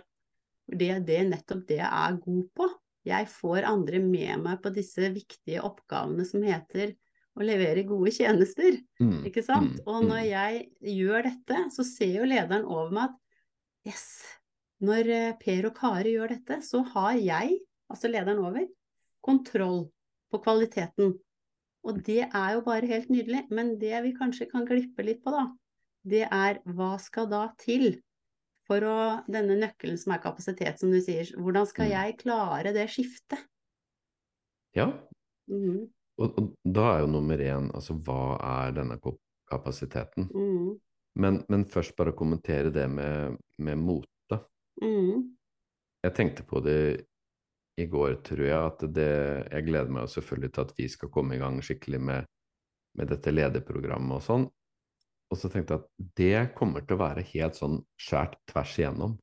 [0.68, 2.68] Det er det, nettopp det jeg er god på.
[3.08, 6.92] Jeg får andre med meg på disse viktige oppgavene som heter
[7.38, 8.80] å levere gode tjenester.
[9.00, 9.22] Mm.
[9.30, 9.78] Ikke sant?
[9.78, 9.86] Mm.
[9.88, 10.30] Og når Mm.
[10.32, 14.08] jeg gjør dette, så ser jo lederen over meg at yes,
[14.84, 18.68] når eh, Per og Kari gjør dette, så har jeg, altså lederen over,
[19.24, 19.88] kontroll
[20.32, 21.16] på kvaliteten.
[21.88, 23.46] Og det er jo bare helt nydelig.
[23.50, 25.46] Men det vi kanskje kan glippe litt på, da,
[26.08, 27.94] det er hva skal da til
[28.68, 28.96] for å
[29.32, 31.94] denne nøkkelen som er kapasitet, som du sier, hvordan skal Mm.
[31.94, 33.46] jeg klare det skiftet?
[34.76, 34.90] Ja,
[35.48, 35.88] Mhm,
[36.20, 38.36] og, og da er jo nummer én altså hva
[38.68, 40.28] er denne kap- kapasiteten?
[40.34, 40.80] mhm,
[41.16, 44.38] Men, men først bare kommentere det med, med mote.
[44.84, 45.32] Mm.
[46.04, 47.08] Jeg tenkte på det
[47.78, 49.12] i går, tror jeg, at det
[49.52, 52.30] Jeg gleder meg selvfølgelig til at vi skal komme i gang skikkelig med,
[52.98, 54.48] med dette lederprogrammet og sånn.
[55.28, 59.18] Og så tenkte jeg at det kommer til å være helt sånn skjært tvers igjennom.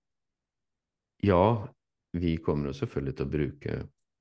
[1.24, 1.66] Ja,
[2.14, 3.76] vi kommer jo selvfølgelig til å bruke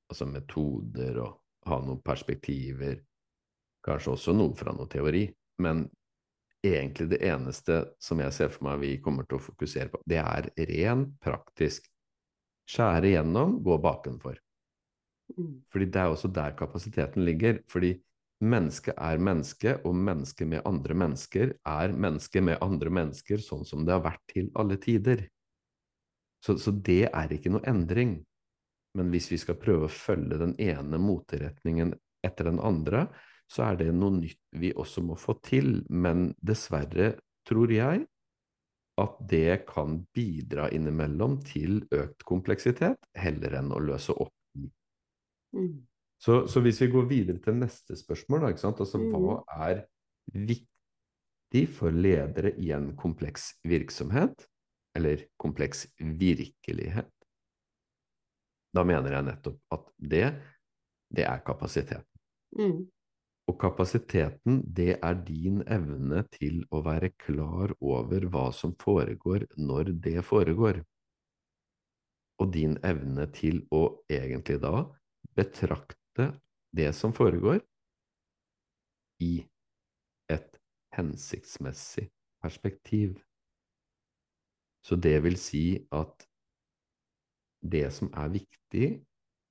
[0.10, 3.02] altså metoder og ha noen perspektiver,
[3.84, 5.28] kanskje også noe fra noe teori,
[5.64, 5.86] men
[6.64, 10.22] egentlig det eneste som jeg ser for meg vi kommer til å fokusere på, det
[10.24, 11.90] er rent praktisk.
[12.70, 14.40] Skjære gjennom, gå bakenfor.
[15.38, 15.62] Mm.
[15.72, 17.60] Fordi det er også der kapasiteten ligger.
[17.70, 17.94] Fordi
[18.44, 23.86] mennesket er menneske, og mennesket med andre mennesker er menneske med andre mennesker, sånn som
[23.86, 25.26] det har vært til alle tider.
[26.44, 28.18] Så, så det er ikke noe endring.
[28.98, 33.08] Men hvis vi skal prøve å følge den ene moteretningen etter den andre,
[33.50, 35.80] så er det noe nytt vi også må få til.
[35.90, 37.14] Men dessverre
[37.48, 38.06] tror jeg
[39.02, 44.68] at det kan bidra innimellom til økt kompleksitet, heller enn å løse opp i.
[45.58, 45.82] Mm.
[46.22, 48.80] Så, så hvis vi går videre til neste spørsmål, da, ikke sant?
[48.80, 49.44] Altså, hva Mhm.
[49.68, 49.82] er
[50.32, 54.48] viktig for ledere i en kompleks virksomhet,
[54.96, 57.10] eller kompleks virkelighet?
[58.74, 60.28] Da mener jeg nettopp at det,
[61.14, 62.06] det er kapasitet.
[62.58, 62.88] Mm.
[63.52, 69.92] Og kapasiteten, det er din evne til å være klar over hva som foregår når
[70.06, 70.80] det foregår.
[72.40, 74.86] Og din evne til å egentlig da
[75.36, 76.32] betrakte
[76.74, 77.60] det som foregår,
[79.22, 79.44] i
[80.32, 80.58] et
[80.96, 82.08] hensiktsmessig
[82.44, 83.20] perspektiv.
[84.84, 86.26] Så det vil si at
[87.64, 88.88] det som er viktig,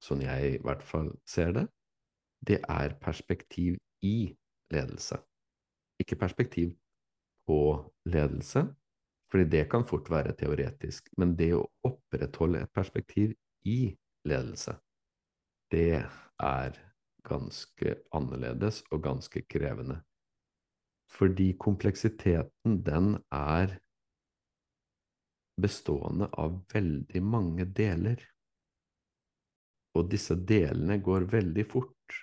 [0.03, 1.65] sånn jeg i hvert fall ser det,
[2.47, 4.35] det er perspektiv i
[4.73, 5.19] ledelse.
[6.03, 6.73] Ikke perspektiv
[7.47, 7.59] på
[8.05, 8.67] ledelse,
[9.31, 13.95] fordi det kan fort være teoretisk, men det å opprettholde et perspektiv i
[14.29, 14.75] ledelse,
[15.73, 16.03] det
[16.43, 16.81] er
[17.25, 20.03] ganske annerledes og ganske krevende.
[21.13, 23.79] Fordi kompleksiteten, den er
[25.61, 28.21] bestående av veldig mange deler.
[29.97, 32.17] Og disse delene går veldig fort.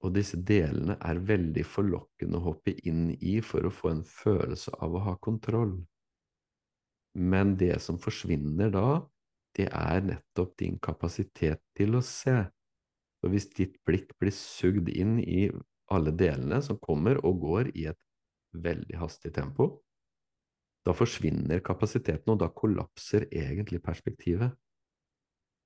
[0.00, 4.72] Og disse delene er veldig forlokkende å hoppe inn i for å få en følelse
[4.80, 5.74] av å ha kontroll.
[7.20, 9.02] Men det som forsvinner da,
[9.58, 12.38] det er nettopp din kapasitet til å se.
[13.20, 15.50] Og hvis ditt blikk blir sugd inn i
[15.90, 18.00] alle delene som kommer og går i et
[18.56, 19.82] veldig hastig tempo,
[20.86, 24.54] da forsvinner kapasiteten, og da kollapser egentlig perspektivet.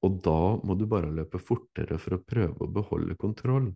[0.05, 3.70] Og da må du bare løpe fortere for å prøve å beholde kontroll,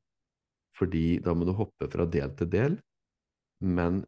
[0.77, 2.79] fordi da må du hoppe fra del til del,
[3.65, 4.05] men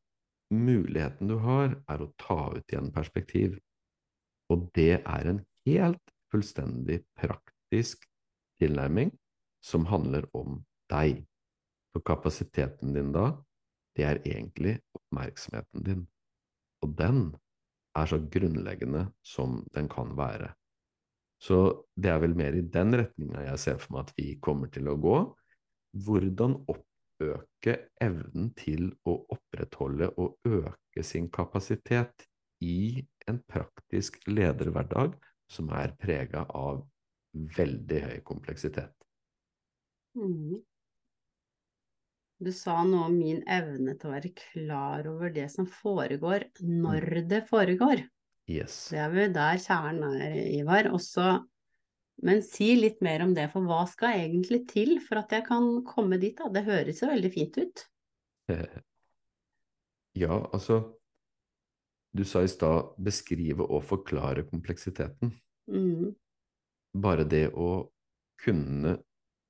[0.50, 3.58] muligheten du har, er å ta ut igjen perspektiv.
[4.50, 8.06] Og det er en helt fullstendig praktisk
[8.62, 9.12] tilnærming
[9.64, 11.24] som handler om deg.
[11.94, 13.32] For kapasiteten din da,
[13.98, 16.02] det er egentlig oppmerksomheten din.
[16.84, 17.22] Og den
[17.98, 20.52] er så grunnleggende som den kan være.
[21.40, 24.70] Så det er vel mer i den retninga jeg ser for meg at vi kommer
[24.72, 25.18] til å gå.
[25.90, 32.26] Hvordan oppøke evnen til å opprettholde og øke sin kapasitet
[32.60, 35.16] i en praktisk lederhverdag
[35.50, 36.82] som er prega av
[37.32, 38.92] veldig høy kompleksitet.
[40.18, 40.60] Mm.
[42.40, 47.20] Du sa noe om min evne til å være klar over det som foregår, når
[47.28, 48.06] det foregår.
[48.50, 48.88] Yes.
[48.90, 50.88] Det er vel der kjernen er, Ivar.
[50.96, 51.26] Også,
[52.26, 55.80] men si litt mer om det, for hva skal egentlig til for at jeg kan
[55.88, 56.36] komme dit?
[56.36, 56.50] Da?
[56.52, 57.84] Det høres jo veldig fint ut.
[60.18, 60.82] Ja, altså
[62.10, 65.30] Du sa i stad beskrive og forklare kompleksiteten.
[65.70, 66.10] Mm.
[66.98, 67.86] Bare det å
[68.42, 68.96] kunne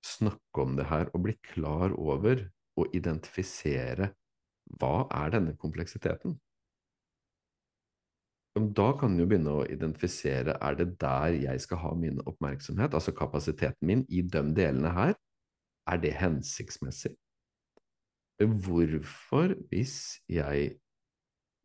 [0.05, 2.43] snakke om det her og bli klar over
[2.77, 4.11] og identifisere
[4.77, 6.37] hva er denne kompleksiteten?
[8.59, 13.15] Da kan du begynne å identifisere er det der jeg skal ha min oppmerksomhet, altså
[13.15, 15.15] kapasiteten min i de delene her,
[15.87, 17.13] er det hensiktsmessig?
[18.41, 20.81] Hvorfor, hvis jeg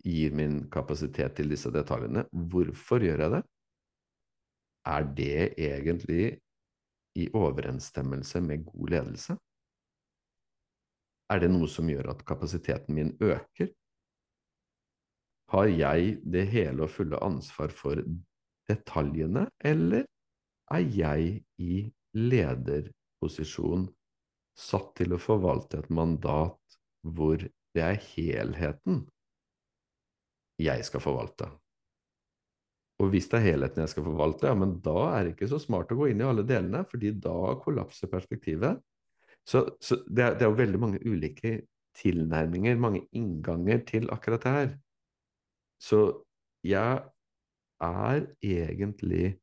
[0.05, 3.43] gir min kapasitet til disse detaljene, hvorfor gjør jeg det?
[4.85, 6.25] Er det egentlig
[7.17, 9.37] i overensstemmelse med god ledelse?
[11.33, 13.71] Er det noe som gjør at kapasiteten min øker?
[15.55, 18.01] Har jeg det hele og fulle ansvar for
[18.67, 20.03] detaljene, eller
[20.73, 21.75] er jeg i
[22.17, 23.85] lederposisjon
[24.59, 29.05] satt til å forvalte et mandat hvor det er helheten
[30.59, 31.47] jeg skal forvalte?
[32.99, 35.59] Og hvis det er helheten jeg skal forvalte, ja, men da er det ikke så
[35.59, 38.79] smart å gå inn i alle delene, fordi da kollapser perspektivet.
[39.47, 41.57] Så, så det, er, det er jo veldig mange ulike
[41.95, 44.71] tilnærminger, mange innganger til akkurat det her.
[45.81, 46.23] Så
[46.65, 47.01] jeg
[47.81, 49.35] er egentlig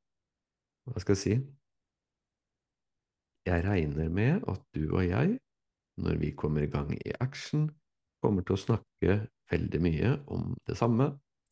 [0.89, 1.35] Hva skal jeg si?
[3.47, 5.37] Jeg regner med at du og jeg,
[6.03, 7.69] når vi kommer i gang i action,
[8.23, 9.17] kommer til å snakke
[9.51, 11.09] veldig mye om det samme,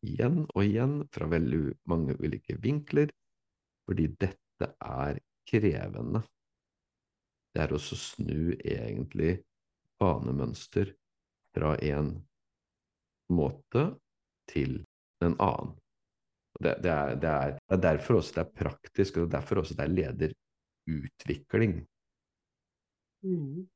[0.06, 3.10] igjen og igjen, fra veldig mange ulike vinkler,
[3.86, 5.20] fordi dette er
[5.50, 6.22] krevende.
[7.50, 9.40] Det er også snu egentlig
[10.00, 10.94] vanemønster
[11.54, 12.14] fra en
[13.34, 13.90] måte
[14.51, 14.80] til
[15.24, 15.74] en annen.
[16.61, 19.76] Det, det, er, det, er, det, er, derfor også det er praktisk, og derfor også
[19.78, 21.76] det er lederutvikling.
[23.24, 23.68] Mm.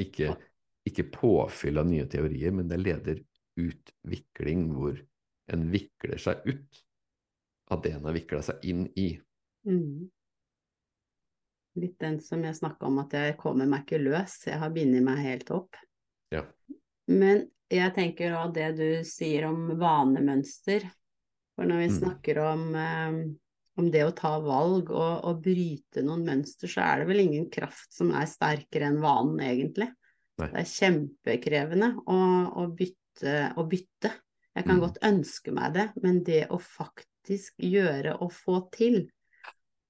[0.00, 0.34] Ikke,
[0.88, 4.96] ikke, påfyll av nye teorier, men det er lederutvikling hvor
[5.52, 6.84] en vikler seg ut
[7.72, 9.08] av det en har vikla seg inn i.
[9.68, 10.08] Mm.
[11.80, 14.36] Litt den som jeg snakka om, at jeg kommer meg ikke løs.
[14.46, 15.78] Jeg har bindet meg helt opp.
[16.34, 16.44] Ja.
[17.10, 20.84] Men jeg tenker òg det du sier om vanemønster.
[21.54, 21.96] For når vi mm.
[22.00, 23.18] snakker om, um,
[23.78, 27.48] om, det å ta valg og, og, bryte noen mønster, så er det vel ingen
[27.52, 29.90] kraft som er sterkere enn vanen, egentlig.
[30.40, 30.50] Nei.
[30.50, 32.18] Det er kjempekrevende å,
[32.58, 34.10] å, bytte, å, bytte,
[34.54, 34.82] Jeg kan mm.
[34.82, 39.04] godt ønske meg det, men det å faktisk gjøre og få til,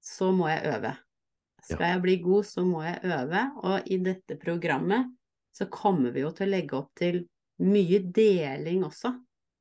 [0.05, 0.93] så må jeg øve.
[1.65, 3.41] Skal jeg bli god, så må jeg øve.
[3.65, 5.09] Og i dette programmet
[5.55, 7.23] så kommer vi jo til å legge opp til
[7.63, 9.13] mye deling også.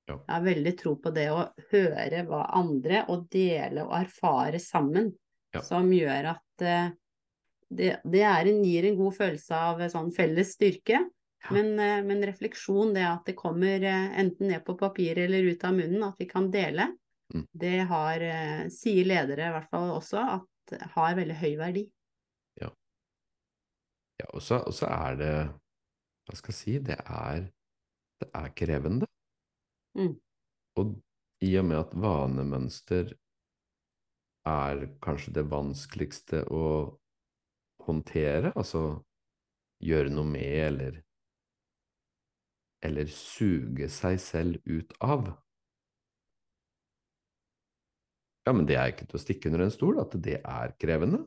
[0.08, 0.18] Ja.
[0.18, 5.14] Jeg har veldig tro på det å høre hva andre og dele og erfare sammen,
[5.56, 5.62] ja.
[5.64, 6.90] som gjør at uh,
[7.74, 11.00] det, det en, gir en god følelse av sånn felles styrke.
[11.44, 11.54] Ja.
[11.56, 15.64] Men, uh, men, refleksjon, det at det kommer uh, enten ned på papir eller ut
[15.64, 16.90] av munnen, at vi kan dele,
[17.34, 17.48] mm.
[17.64, 18.28] det har,
[18.74, 20.50] sier ledere i hvert fall også, at
[20.98, 21.88] har veldig høy verdi.
[22.60, 22.70] Ja.
[24.20, 25.36] ja og så er det
[26.24, 27.48] Hva skal jeg si Det er,
[28.22, 29.10] det er krevende.
[29.98, 30.16] Mm.
[30.80, 30.94] Og
[31.44, 33.14] i og med at vanemønster
[34.50, 36.66] er kanskje det vanskeligste å
[37.84, 39.04] håndtere, altså
[39.84, 41.02] gjøre noe med eller
[42.84, 45.30] eller suge seg selv ut av,
[48.44, 51.24] ja, men det er ikke til å stikke under en stol at det er krevende.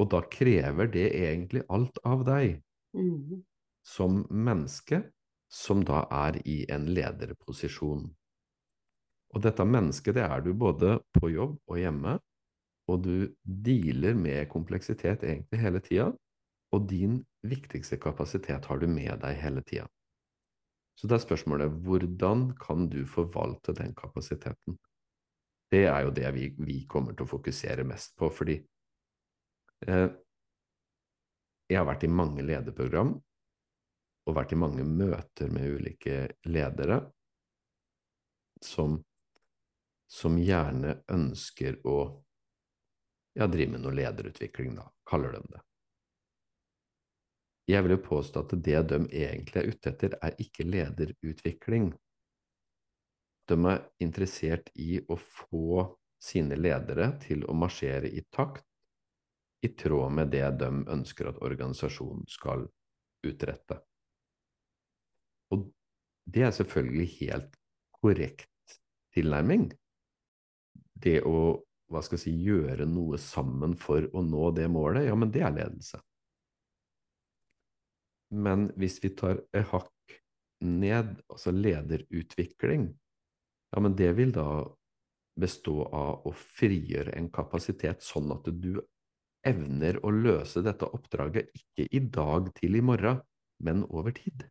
[0.00, 2.56] Og da krever det egentlig alt av deg
[2.96, 3.42] mm.
[3.86, 5.04] som menneske,
[5.50, 8.06] som da er i en lederposisjon.
[9.30, 12.16] Og dette mennesket, det er du både på jobb og hjemme,
[12.90, 16.10] og du dealer med kompleksitet egentlig hele tida,
[16.74, 19.86] og din viktigste kapasitet har du med deg hele tida.
[20.98, 24.76] Så da er spørsmålet hvordan kan du forvalte den kapasiteten?
[25.70, 28.58] Det er jo det vi, vi kommer til å fokusere mest på, fordi
[29.86, 30.08] eh,
[31.70, 33.14] jeg har vært i mange lederprogram
[34.28, 36.16] og vært i mange møter med ulike
[36.48, 37.00] ledere
[38.64, 38.98] som,
[40.10, 41.96] som gjerne ønsker å
[43.38, 45.62] ja, drive med noe lederutvikling, da, kaller de det.
[47.70, 51.92] Jeg vil jo påstå at det de egentlig er ute etter, er ikke lederutvikling,
[53.50, 55.86] de er interessert i å få
[56.22, 58.66] sine ledere til å marsjere i takt
[59.66, 62.66] i tråd med det de ønsker at organisasjonen skal
[63.26, 63.80] utrette.
[65.54, 65.66] Og
[66.30, 67.58] det er selvfølgelig helt
[68.00, 68.78] korrekt
[69.14, 69.70] tilnærming.
[71.00, 75.16] Det å hva skal jeg si, gjøre noe sammen for å nå det målet, ja,
[75.18, 75.98] men det er ledelse.
[78.30, 80.14] Men hvis vi tar et hakk
[80.62, 82.92] ned, altså lederutvikling,
[83.74, 84.46] ja, men det vil da
[85.40, 88.76] bestå av å frigjøre en kapasitet sånn at du
[89.46, 93.22] evner å løse dette oppdraget ikke i dag til i morgen,
[93.64, 94.46] men over tid.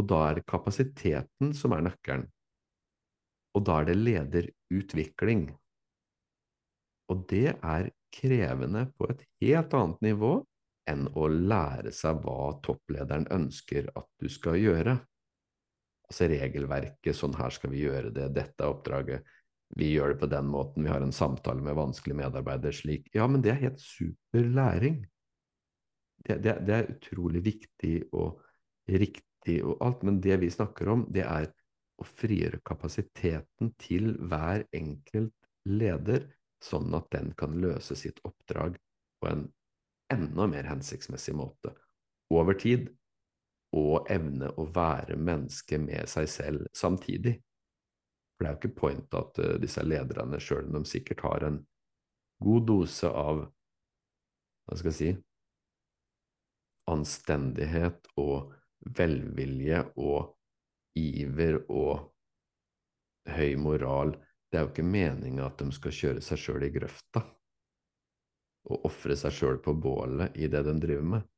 [0.00, 2.28] Og da er det kapasiteten som er nøkkelen.
[3.56, 5.48] Og da er det lederutvikling.
[7.10, 10.32] Og det er krevende på et helt annet nivå
[10.90, 14.96] enn å lære seg hva topplederen ønsker at du skal gjøre
[16.10, 19.28] altså regelverket, sånn her skal vi gjøre det, dette er oppdraget,
[19.78, 23.06] vi gjør det på den måten, vi har en samtale med vanskelige medarbeidere slik.
[23.14, 25.04] Ja, men det er helt super læring.
[26.18, 28.40] Det, det, det, er utrolig viktig og
[28.90, 31.48] riktig og alt, men det vi snakker om, det er
[32.00, 35.34] å frigjøre kapasiteten til hver enkelt
[35.68, 36.26] leder,
[36.60, 38.76] sånn at den kan løse sitt oppdrag
[39.20, 39.46] på en
[40.12, 41.72] enda mer hensiktsmessig måte
[42.34, 42.88] over tid
[43.76, 47.36] og evne å være menneske med seg selv samtidig.
[48.34, 51.46] For det er jo ikke point at uh, disse lederne, sjøl om de sikkert har
[51.46, 51.60] en
[52.42, 53.44] god dose av
[54.66, 55.10] hva skal jeg si
[56.90, 60.34] anstendighet og velvilje og
[60.98, 62.10] iver og
[63.30, 64.14] høy moral.
[64.50, 67.22] Det er jo ikke meninga at de skal kjøre seg sjøl i grøfta
[68.70, 71.28] og ofre seg sjøl på bålet i det de driver med.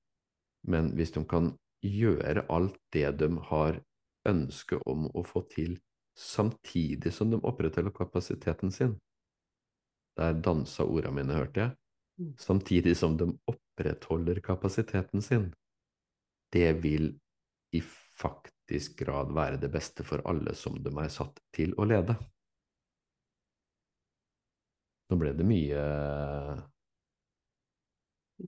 [0.68, 3.80] Men hvis de kan gjøre alt det de har
[4.28, 5.76] ønske om å få til,
[6.18, 8.98] samtidig som de opprettholder kapasiteten sin
[10.18, 11.70] Der dansa orda mine, hørte jeg.
[12.20, 12.32] Mm.
[12.36, 15.54] Samtidig som de opprettholder kapasiteten sin.
[16.52, 17.14] Det vil
[17.72, 22.16] i faktisk grad være det beste for alle som de er satt til å lede.
[25.10, 25.82] Nå ble det mye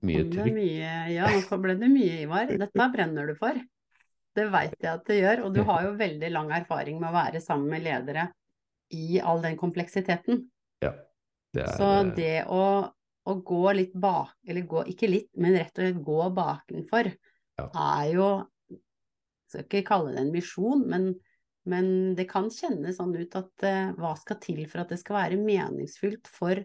[0.05, 0.55] mye trykk.
[0.55, 2.49] Mye, ja, nå ble det mye, Ivar.
[2.49, 3.59] Dette brenner du for.
[4.35, 5.45] Det veit jeg at det gjør.
[5.45, 8.27] Og du har jo veldig lang erfaring med å være sammen med ledere
[8.95, 10.43] i all den kompleksiteten.
[10.83, 10.91] Ja.
[11.55, 12.65] Det er Så det å,
[13.25, 17.13] å gå litt bak, eller gå, ikke litt, men rett og slett gå bakenfor,
[17.55, 17.69] Ja.
[17.71, 18.27] er jo
[19.63, 21.11] Skal ikke kalle det en misjon, men,
[21.69, 25.19] men det kan kjennes sånn ut at uh, hva skal til for at det skal
[25.21, 26.61] være meningsfylt for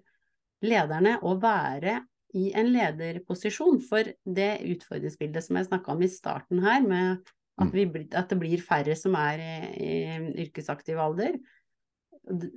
[0.67, 2.01] lederne å være
[2.39, 3.81] i en lederposisjon?
[3.87, 7.73] For det utfordringsbildet som jeg snakka om i starten her, med at, Mm.
[7.75, 11.35] vi, at det blir færre som er i, i yrkesaktiv alder,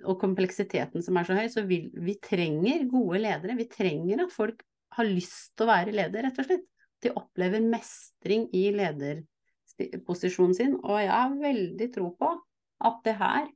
[0.06, 3.58] og kompleksiteten som er så høy, så vil, vi trenger gode ledere.
[3.58, 4.62] Vi trenger at folk
[4.98, 6.68] har lyst til å være leder, rett og slett.
[7.04, 8.68] De opplever mestring i
[9.82, 10.78] lederposisjonen sin.
[10.82, 12.32] Og jeg har veldig tro på
[12.84, 13.48] at det her,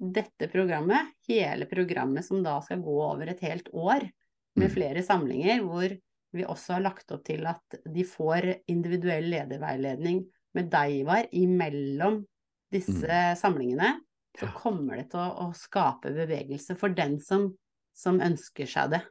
[0.00, 4.08] dette programmet, hele programmet som da skal gå over et helt år,
[4.58, 4.74] med Mm.
[4.74, 5.92] flere samlinger, hvor
[6.32, 12.24] vi også har lagt opp til at de får individuell lederveiledning med deg, Ivar, imellom
[12.72, 14.00] disse samlingene,
[14.38, 17.48] så kommer det til å, å skape bevegelse for den som,
[17.94, 19.02] som ønsker seg det.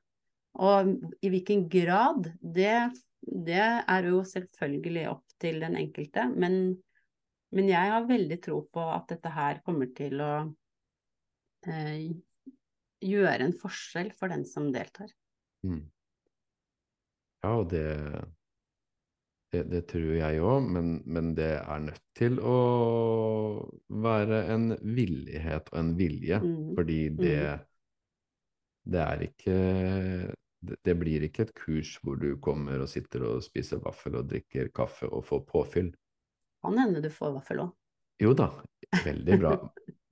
[0.60, 2.90] Og i hvilken grad, det,
[3.22, 6.56] det er jo selvfølgelig opp til den enkelte, men,
[7.56, 10.34] men jeg har veldig tro på at dette her kommer til å
[11.68, 12.10] eh,
[13.04, 15.12] gjøre en forskjell for den som deltar.
[15.68, 15.86] Mm.
[17.44, 17.86] Ja, og det,
[19.54, 22.58] det, det tror jeg òg, men, men det er nødt til å
[24.04, 26.60] være en villighet og en vilje, mm.
[26.76, 27.40] fordi det,
[28.92, 29.58] det er ikke
[30.60, 34.72] det, blir ikke et kurs hvor du kommer og sitter og spiser vaffel og drikker
[34.76, 35.94] kaffe og får påfyll.
[36.64, 37.72] Kan hende du får vaffel òg.
[38.20, 38.50] Jo da,
[39.06, 39.56] veldig bra.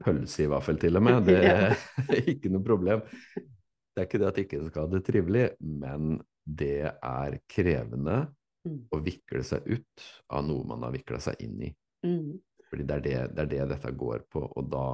[0.06, 1.76] Pølse i vaffel til og med, det er
[2.34, 3.04] ikke noe problem.
[3.36, 6.18] Det er ikke det at ikke skal ha det trivelig, men
[6.48, 8.26] det er krevende
[8.68, 8.80] Mm.
[8.92, 11.70] å vikle seg ut av noe man har vikla seg inn i.
[12.04, 12.38] Mm.
[12.68, 14.86] Fordi det er det, det er det dette går på, og da,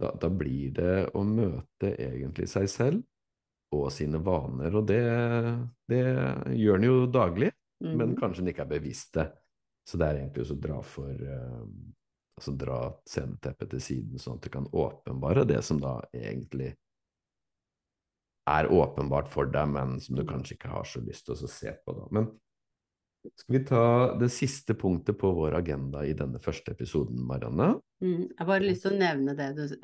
[0.00, 3.02] da, da blir det å møte egentlig seg selv
[3.72, 5.00] og sine vaner, og det,
[5.88, 6.02] det
[6.58, 7.52] gjør en jo daglig,
[7.82, 8.18] men Mm.
[8.20, 9.26] kanskje en ikke er bevisst det.
[9.88, 11.64] Så det er egentlig å dra for uh,
[12.38, 16.70] Altså dra sceneteppet til siden, sånn at du kan åpenbare det som da egentlig
[18.48, 21.74] er åpenbart for deg, men som du kanskje ikke har så lyst til å se
[21.84, 21.92] på.
[21.92, 22.08] Da.
[22.10, 22.30] Men
[23.36, 23.84] skal vi ta
[24.18, 27.76] det siste punktet på vår agenda i denne første episoden, Marianne?
[28.02, 28.24] Mm.
[28.32, 29.76] Jeg har bare lyst til å nevne det du,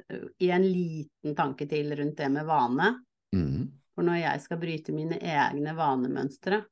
[0.42, 2.90] i en liten tanke til rundt det med vane.
[3.34, 3.68] Mm.
[3.94, 6.64] For når jeg skal bryte mine egne vanemønstre,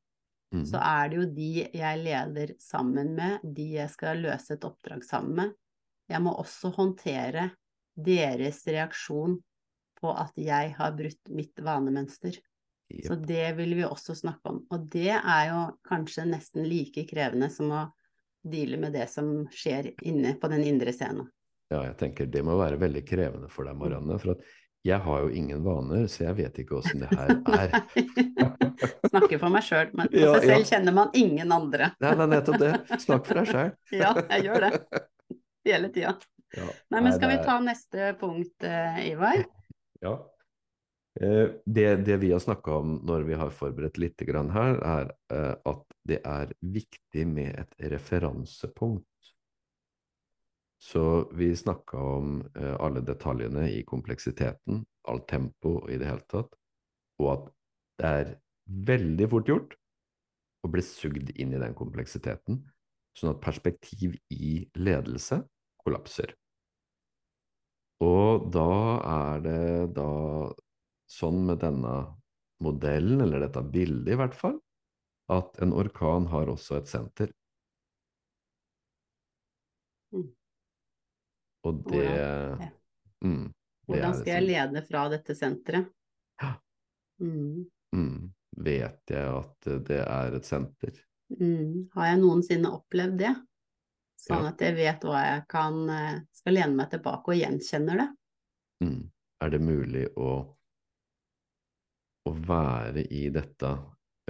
[0.55, 0.63] Mm.
[0.63, 5.05] så er det jo de jeg leder sammen med, de jeg skal løse et oppdrag
[5.05, 5.55] sammen med.
[6.07, 7.49] Jeg må også håndtere
[7.97, 9.41] deres reaksjon
[10.01, 12.39] på at jeg har brutt mitt vanemønster.
[12.93, 13.07] Yep.
[13.09, 14.61] Så det vil vi også snakke om.
[14.71, 17.83] Og det er jo kanskje nesten like krevende som å
[18.47, 21.27] deale med det som skjer inne på den indre scenen.
[21.73, 24.21] Ja, jeg tenker det må være veldig krevende for deg, Marianne.
[24.23, 24.47] For at
[24.85, 27.73] jeg har jo ingen vaner, så jeg vet ikke åssen det her er.
[29.11, 30.69] Snakker for meg sjøl, men på Ja, seg selv ja.
[30.75, 31.91] kjenner man ingen andre.
[32.05, 32.73] Nei, nei, nettopp det.
[33.03, 33.75] Snakk for deg sjøl.
[34.03, 34.73] Ja, jeg gjør det.
[35.67, 36.15] Hele tida.
[36.57, 36.69] Ja.
[36.95, 39.43] Nei, men skal vi ta neste punkt, eh, Ivar?
[40.05, 40.15] Ja.
[41.21, 45.11] Eh, Det, det vi har snakka om når vi har forberedt litt grann her, er
[45.35, 49.09] eh, at det er viktig med et referansepunkt.
[50.87, 51.03] Så
[51.35, 56.53] vi snakka om eh, alle detaljene i kompleksiteten, alt tempo i det hele tatt,
[57.19, 57.49] og at
[57.99, 58.31] det er
[58.91, 59.75] veldig fort gjort
[60.63, 62.61] å bli sugd inn i den kompleksiteten,
[63.19, 65.41] sånn at perspektiv i ledelse
[65.83, 66.37] kollapser.
[68.07, 68.71] Og da
[69.17, 69.67] er det
[69.99, 70.09] da
[71.11, 71.97] sånn med denne
[72.63, 74.61] modellen, eller dette bildet i hvert fall,
[75.35, 77.35] at en orkan har også et senter.
[80.15, 80.29] Mm.
[81.67, 82.73] Og det Hvordan-
[83.25, 83.55] mm, det
[83.91, 85.89] Hvordan skal jeg liksom- lede fra dette senteret?
[86.43, 86.53] Ja.
[87.21, 87.67] Mm.
[87.95, 90.93] mm, Vet jeg at det er et senter?
[91.41, 91.89] Mm.
[91.93, 93.35] Har jeg noensinne opplevd det?
[94.19, 94.49] Sånn Ja.
[94.49, 98.09] at jeg vet hva jeg kan eh, skal lene meg tilbake og gjenkjenner det.
[98.83, 99.11] Mm.
[99.43, 100.57] Er det mulig å,
[102.27, 103.75] å være i dette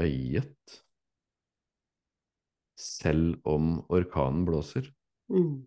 [0.01, 0.83] øyet
[2.77, 4.91] selv om orkanen blåser?
[5.31, 5.67] Mm.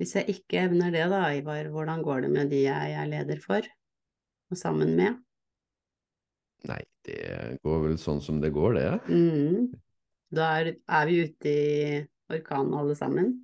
[0.00, 3.40] Hvis jeg ikke evner det da, Ivar, hvordan går det med de jeg er leder
[3.42, 3.66] for,
[4.50, 5.20] og sammen med?
[6.66, 8.88] Nei, det går vel sånn som det går, det.
[9.12, 9.74] Mm.
[10.34, 12.00] Da er, er, vi ute i
[12.32, 13.34] orkanen alle sammen.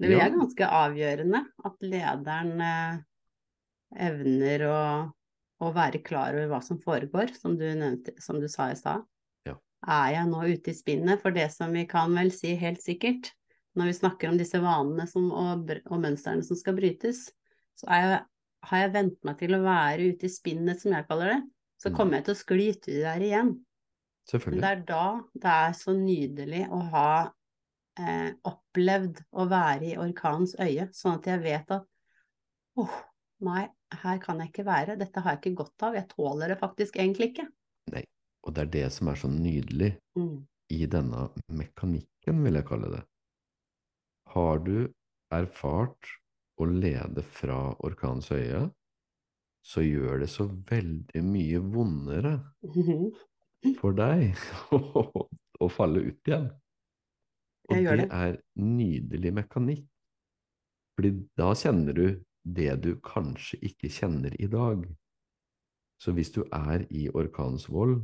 [0.00, 0.30] Det er ja.
[0.32, 3.02] ganske avgjørende at lederen eh,
[4.08, 4.78] evner å,
[5.62, 9.04] å, være klar over hva som foregår, som du, nevnte, som du sa i stad.
[9.46, 9.58] Ja.
[9.84, 13.30] Er jeg nå ute i spinnet for det som vi kan vel si helt sikkert,
[13.74, 17.26] når vi snakker om disse vanene som, og, og, mønstrene som skal brytes,
[17.78, 18.18] så jeg,
[18.68, 21.40] har jeg vent meg til å være ute i spinnet, som jeg kaller det,
[21.82, 21.96] så mm.
[21.96, 23.54] kommer jeg til å skli uti der igjen.
[24.46, 25.06] Men det er da
[25.36, 27.08] det er så nydelig å ha
[28.00, 31.84] eh, opplevd å være i orkanens øye, sånn at jeg vet at
[32.80, 33.02] åh, oh,
[33.44, 33.66] nei,
[34.02, 36.96] her kan jeg ikke være, dette har jeg ikke godt av, jeg tåler det faktisk
[36.98, 37.48] egentlig ikke.
[37.92, 38.04] Nei,
[38.46, 40.36] og det er det som er så nydelig mm.
[40.74, 43.02] i denne mekanikken, vil jeg kalle det.
[44.34, 44.88] Har du
[45.34, 46.10] erfart
[46.60, 48.66] å lede fra orkanens øye,
[49.64, 52.34] så gjør det så veldig mye vondere
[53.80, 54.36] for deg
[55.64, 56.50] å falle ut igjen.
[57.72, 57.96] Og det.
[58.02, 59.86] det er nydelig mekanikk.
[60.94, 62.06] Fordi da kjenner du
[62.44, 64.84] det du kanskje ikke kjenner i dag.
[65.98, 68.02] Så hvis du er i orkanens vold,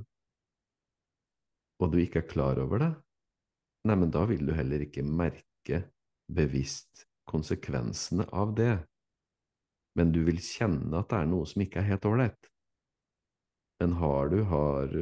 [1.80, 2.90] og du ikke er klar over det,
[3.88, 5.84] nei, men da vil du heller ikke merke
[6.34, 8.76] bevisst konsekvensene av det.
[9.98, 12.50] Men du vil kjenne at det er noe som ikke er helt ålreit.
[13.80, 14.94] Men har du har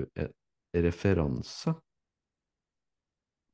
[0.76, 1.74] referanse,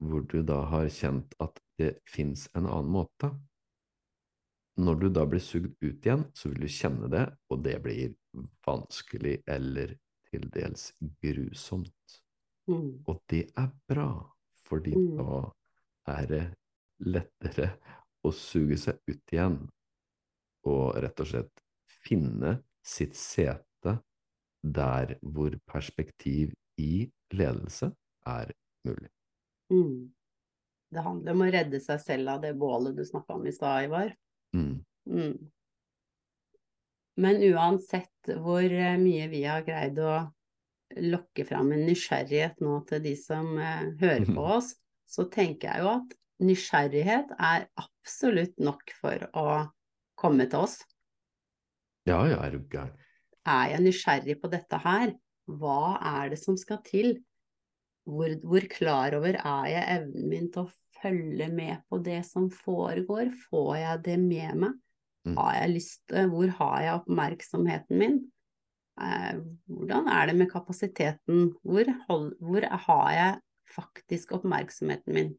[0.04, 3.30] hvor du da har kjent at det fins en annen måte.
[4.80, 8.14] Når du da blir sugd ut igjen, så vil du kjenne det, og det blir
[8.66, 9.94] vanskelig eller
[10.28, 10.90] til dels
[11.22, 12.18] grusomt.
[12.66, 13.04] Mm.
[13.06, 14.10] Og det er bra,
[14.66, 15.20] fordi mm.
[15.20, 16.44] da er det
[17.04, 17.70] lettere
[18.24, 19.58] å suge seg ut igjen
[20.68, 21.64] og rett og slett
[22.04, 23.98] finne sitt sete
[24.64, 27.90] der hvor perspektiv i ledelse
[28.28, 28.52] er
[28.86, 29.10] mulig.
[29.72, 30.12] Mm.
[30.94, 33.88] Det handler om å redde seg selv av det bålet du snakka om i stad,
[33.88, 34.14] Ivar.
[34.54, 34.84] Mm.
[35.10, 35.50] Mm.
[37.20, 40.16] Men uansett hvor eh, mye vi har greid å
[41.02, 44.74] lokke fram en nysgjerrighet nå til de som eh, hører på oss,
[45.06, 49.48] så tenker jeg jo at nysgjerrighet er absolutt nok for å
[50.18, 50.78] komme til oss.
[52.08, 52.94] Ja, ja, er du gæren.
[53.44, 55.12] Er jeg nysgjerrig på dette her,
[55.48, 57.18] hva er det som skal til?
[58.08, 62.50] Hvor, hvor klar over er jeg evnen min til å følge med på det som
[62.52, 63.32] foregår?
[63.48, 64.78] Får jeg det med meg?
[65.24, 65.36] Mm.
[65.38, 68.18] Har jeg lyst Hvor har jeg oppmerksomheten min?
[69.00, 69.40] Eh,
[69.72, 71.46] hvordan er det med kapasiteten?
[71.64, 73.40] Hvor, hold, hvor har jeg
[73.74, 75.32] faktisk oppmerksomheten min?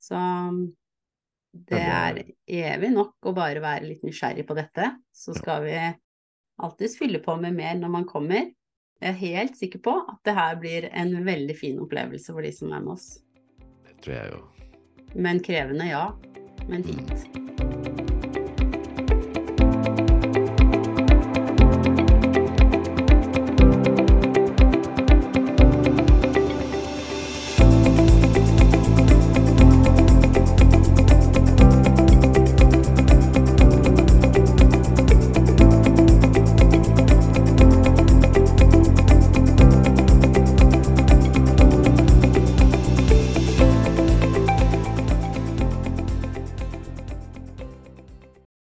[0.00, 0.20] Så
[1.52, 4.92] det er evig nok å bare være litt nysgjerrig på dette.
[5.12, 5.76] Så skal vi
[6.60, 8.50] alltids fylle på med mer når man kommer.
[9.00, 12.52] Jeg er helt sikker på at det her blir en veldig fin opplevelse for de
[12.52, 13.10] som er med oss.
[13.88, 14.42] Det tror jeg jo.
[15.16, 16.06] Men krevende, ja.
[16.68, 17.79] Men fint.